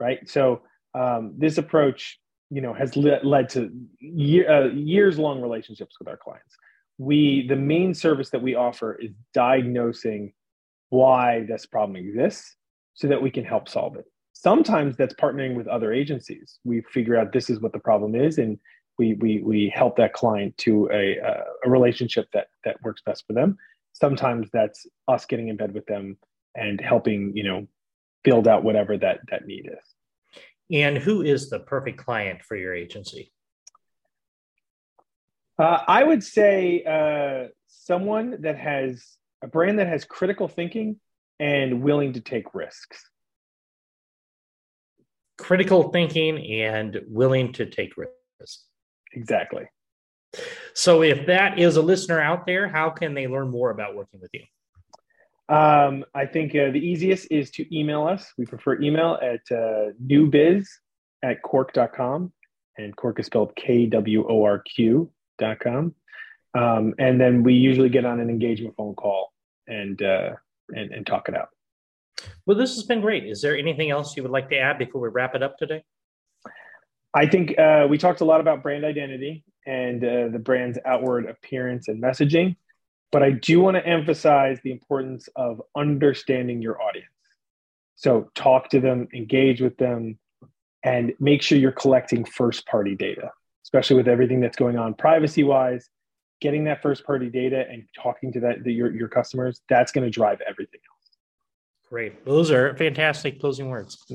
right? 0.00 0.28
So 0.28 0.62
um, 0.94 1.34
this 1.36 1.58
approach 1.58 2.18
you 2.50 2.60
know 2.60 2.72
has 2.72 2.96
le- 2.96 3.20
led 3.22 3.48
to 3.50 3.70
year, 4.00 4.50
uh, 4.50 4.68
years 4.68 5.18
long 5.18 5.40
relationships 5.40 5.96
with 5.98 6.08
our 6.08 6.16
clients. 6.16 6.54
We 6.98 7.46
the 7.48 7.56
main 7.56 7.94
service 7.94 8.30
that 8.30 8.42
we 8.42 8.54
offer 8.54 8.94
is 8.94 9.10
diagnosing 9.34 10.32
why 10.90 11.44
this 11.46 11.66
problem 11.66 11.96
exists 11.96 12.56
so 12.94 13.06
that 13.08 13.20
we 13.20 13.30
can 13.30 13.44
help 13.44 13.68
solve 13.68 13.96
it. 13.96 14.06
Sometimes 14.32 14.96
that's 14.96 15.14
partnering 15.14 15.54
with 15.54 15.68
other 15.68 15.92
agencies. 15.92 16.58
We 16.64 16.82
figure 16.92 17.16
out 17.16 17.32
this 17.32 17.50
is 17.50 17.60
what 17.60 17.72
the 17.72 17.78
problem 17.78 18.14
is, 18.14 18.38
and 18.38 18.58
we 18.98 19.14
we 19.14 19.42
we 19.42 19.72
help 19.74 19.96
that 19.96 20.12
client 20.12 20.56
to 20.58 20.88
a 20.92 21.18
a 21.64 21.70
relationship 21.70 22.28
that 22.32 22.48
that 22.64 22.82
works 22.82 23.02
best 23.04 23.26
for 23.26 23.32
them. 23.34 23.58
Sometimes 23.98 24.48
that's 24.52 24.86
us 25.06 25.26
getting 25.26 25.48
in 25.48 25.56
bed 25.56 25.74
with 25.74 25.86
them 25.86 26.16
and 26.54 26.80
helping 26.80 27.32
you 27.36 27.44
know 27.44 27.66
build 28.24 28.48
out 28.48 28.64
whatever 28.64 28.96
that 28.98 29.20
that 29.30 29.46
need 29.46 29.66
is. 29.66 29.84
And 30.70 30.98
who 30.98 31.22
is 31.22 31.48
the 31.48 31.60
perfect 31.60 31.98
client 31.98 32.42
for 32.42 32.56
your 32.56 32.74
agency? 32.74 33.32
Uh, 35.58 35.80
I 35.88 36.04
would 36.04 36.22
say 36.22 36.84
uh, 36.84 37.48
someone 37.66 38.42
that 38.42 38.56
has 38.56 39.04
a 39.42 39.48
brand 39.48 39.78
that 39.78 39.88
has 39.88 40.04
critical 40.04 40.46
thinking 40.46 41.00
and 41.40 41.82
willing 41.82 42.12
to 42.12 42.20
take 42.20 42.54
risks 42.54 43.02
critical 45.38 45.90
thinking 45.90 46.62
and 46.62 47.00
willing 47.08 47.52
to 47.54 47.64
take 47.64 47.96
risks. 47.96 48.64
Exactly. 49.12 49.64
So, 50.74 51.02
if 51.02 51.26
that 51.26 51.58
is 51.58 51.76
a 51.76 51.82
listener 51.82 52.20
out 52.20 52.46
there, 52.46 52.68
how 52.68 52.90
can 52.90 53.14
they 53.14 53.26
learn 53.26 53.48
more 53.48 53.70
about 53.70 53.96
working 53.96 54.20
with 54.20 54.30
you? 54.32 54.44
Um, 55.48 56.04
I 56.14 56.26
think 56.26 56.54
uh, 56.54 56.70
the 56.70 56.80
easiest 56.80 57.28
is 57.30 57.50
to 57.52 57.76
email 57.76 58.06
us. 58.06 58.32
We 58.36 58.44
prefer 58.44 58.80
email 58.80 59.18
at 59.22 59.40
uh, 59.50 59.92
newbiz 60.04 60.66
at 61.22 61.42
kworq.com. 61.42 62.32
And 62.76 62.96
Kworq 62.96 63.18
is 63.18 63.26
spelled 63.26 63.56
K 63.56 63.86
W 63.86 64.24
O 64.28 64.44
R 64.44 64.60
Q.com. 64.60 65.94
Um, 66.54 66.94
and 66.98 67.20
then 67.20 67.42
we 67.42 67.54
usually 67.54 67.88
get 67.88 68.04
on 68.04 68.20
an 68.20 68.30
engagement 68.30 68.74
phone 68.76 68.94
call 68.94 69.32
and, 69.66 70.00
uh, 70.00 70.30
and, 70.70 70.92
and 70.92 71.06
talk 71.06 71.28
it 71.28 71.36
out. 71.36 71.48
Well, 72.46 72.56
this 72.56 72.74
has 72.76 72.84
been 72.84 73.00
great. 73.00 73.26
Is 73.26 73.42
there 73.42 73.56
anything 73.56 73.90
else 73.90 74.16
you 74.16 74.22
would 74.22 74.32
like 74.32 74.48
to 74.50 74.58
add 74.58 74.78
before 74.78 75.00
we 75.00 75.08
wrap 75.08 75.34
it 75.34 75.42
up 75.42 75.58
today? 75.58 75.82
I 77.18 77.26
think 77.26 77.58
uh, 77.58 77.88
we 77.90 77.98
talked 77.98 78.20
a 78.20 78.24
lot 78.24 78.40
about 78.40 78.62
brand 78.62 78.84
identity 78.84 79.42
and 79.66 80.04
uh, 80.04 80.28
the 80.28 80.38
brand's 80.38 80.78
outward 80.86 81.26
appearance 81.26 81.88
and 81.88 82.00
messaging, 82.00 82.54
but 83.10 83.24
I 83.24 83.32
do 83.32 83.60
want 83.60 83.76
to 83.76 83.84
emphasize 83.84 84.60
the 84.62 84.70
importance 84.70 85.28
of 85.34 85.60
understanding 85.76 86.62
your 86.62 86.80
audience. 86.80 87.08
So 87.96 88.30
talk 88.36 88.70
to 88.70 88.78
them, 88.78 89.08
engage 89.12 89.60
with 89.60 89.76
them, 89.78 90.20
and 90.84 91.12
make 91.18 91.42
sure 91.42 91.58
you're 91.58 91.72
collecting 91.72 92.24
first 92.24 92.64
party 92.66 92.94
data, 92.94 93.32
especially 93.64 93.96
with 93.96 94.06
everything 94.06 94.38
that's 94.38 94.56
going 94.56 94.78
on 94.78 94.94
privacy 94.94 95.42
wise. 95.42 95.90
Getting 96.40 96.62
that 96.66 96.82
first 96.82 97.04
party 97.04 97.30
data 97.30 97.64
and 97.68 97.82
talking 98.00 98.32
to 98.34 98.40
that 98.42 98.62
the, 98.62 98.72
your, 98.72 98.94
your 98.94 99.08
customers, 99.08 99.60
that's 99.68 99.90
going 99.90 100.04
to 100.04 100.10
drive 100.10 100.40
everything 100.48 100.78
else. 100.88 101.10
Great. 101.88 102.24
Those 102.24 102.52
are 102.52 102.76
fantastic 102.76 103.40
closing 103.40 103.70
words. 103.70 104.06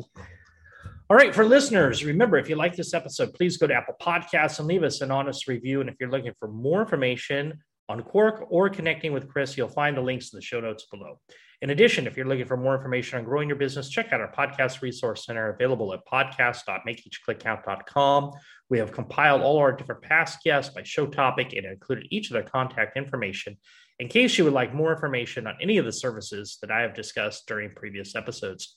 All 1.10 1.18
right, 1.18 1.36
for 1.36 1.44
listeners, 1.44 2.06
remember 2.06 2.38
if 2.38 2.48
you 2.48 2.56
like 2.56 2.78
this 2.78 2.94
episode, 2.94 3.34
please 3.34 3.58
go 3.58 3.68
to 3.68 3.74
Apple 3.74 3.96
Podcasts 4.02 4.60
and 4.60 4.70
leave 4.70 4.84
us 4.84 5.02
an 5.02 5.12
honest 5.12 5.50
review. 5.50 5.82
And 5.82 5.90
if 5.90 5.96
you're 6.00 6.10
looking 6.10 6.32
for 6.40 6.48
more 6.48 6.82
information 6.82 7.62
on 7.90 8.00
Kworq 8.02 8.46
or 8.50 8.70
connecting 8.70 9.12
with 9.12 9.28
Chris, 9.28 9.58
you'll 9.58 9.68
find 9.68 9.98
the 9.98 10.02
links 10.02 10.32
in 10.32 10.38
the 10.38 10.42
show 10.42 10.62
notes 10.62 10.86
below. 10.90 11.20
In 11.62 11.72
addition, 11.72 12.08
if 12.08 12.16
you're 12.16 12.26
looking 12.26 12.46
for 12.46 12.56
more 12.56 12.76
information 12.76 13.20
on 13.20 13.26
growing 13.26 13.50
your 13.50 13.58
business, 13.58 13.90
check 13.90 14.14
out 14.14 14.22
our 14.22 14.32
podcast 14.32 14.82
resource 14.82 15.26
center 15.26 15.50
available 15.50 15.94
at 15.94 16.00
podcast.makeeachclickcount.com. 16.12 18.32
We 18.70 18.80
have 18.80 18.94
compiled 18.94 19.42
all 19.42 19.58
our 19.58 19.74
different 19.74 20.04
past 20.04 20.42
guests 20.42 20.74
by 20.74 20.84
show 20.84 21.06
topic 21.06 21.52
and 21.52 21.66
included 21.66 22.08
each 22.12 22.30
of 22.30 22.34
their 22.34 22.44
contact 22.44 22.96
information 22.96 23.58
in 24.00 24.08
case 24.08 24.38
you 24.38 24.44
would 24.44 24.54
like 24.54 24.74
more 24.74 24.92
information 24.92 25.48
on 25.48 25.56
any 25.62 25.78
of 25.78 25.86
the 25.86 25.92
services 25.92 26.58
that 26.62 26.72
I 26.72 26.82
have 26.82 26.94
discussed 26.94 27.48
during 27.48 27.74
previous 27.76 28.16
episodes. 28.16 28.76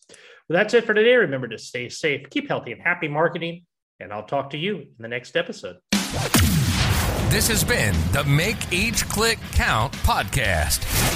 Well, 0.48 0.58
that's 0.58 0.74
it 0.74 0.84
for 0.84 0.94
today. 0.94 1.16
Remember 1.16 1.48
to 1.48 1.58
stay 1.58 1.88
safe, 1.88 2.30
keep 2.30 2.48
healthy, 2.48 2.72
and 2.72 2.80
happy 2.80 3.08
marketing. 3.08 3.64
And 3.98 4.12
I'll 4.12 4.26
talk 4.26 4.50
to 4.50 4.58
you 4.58 4.76
in 4.76 4.94
the 4.98 5.08
next 5.08 5.36
episode. 5.36 5.78
This 7.30 7.48
has 7.48 7.64
been 7.64 7.94
the 8.12 8.22
Make 8.24 8.72
Each 8.72 9.04
Click 9.08 9.38
Count 9.52 9.92
podcast. 9.94 11.15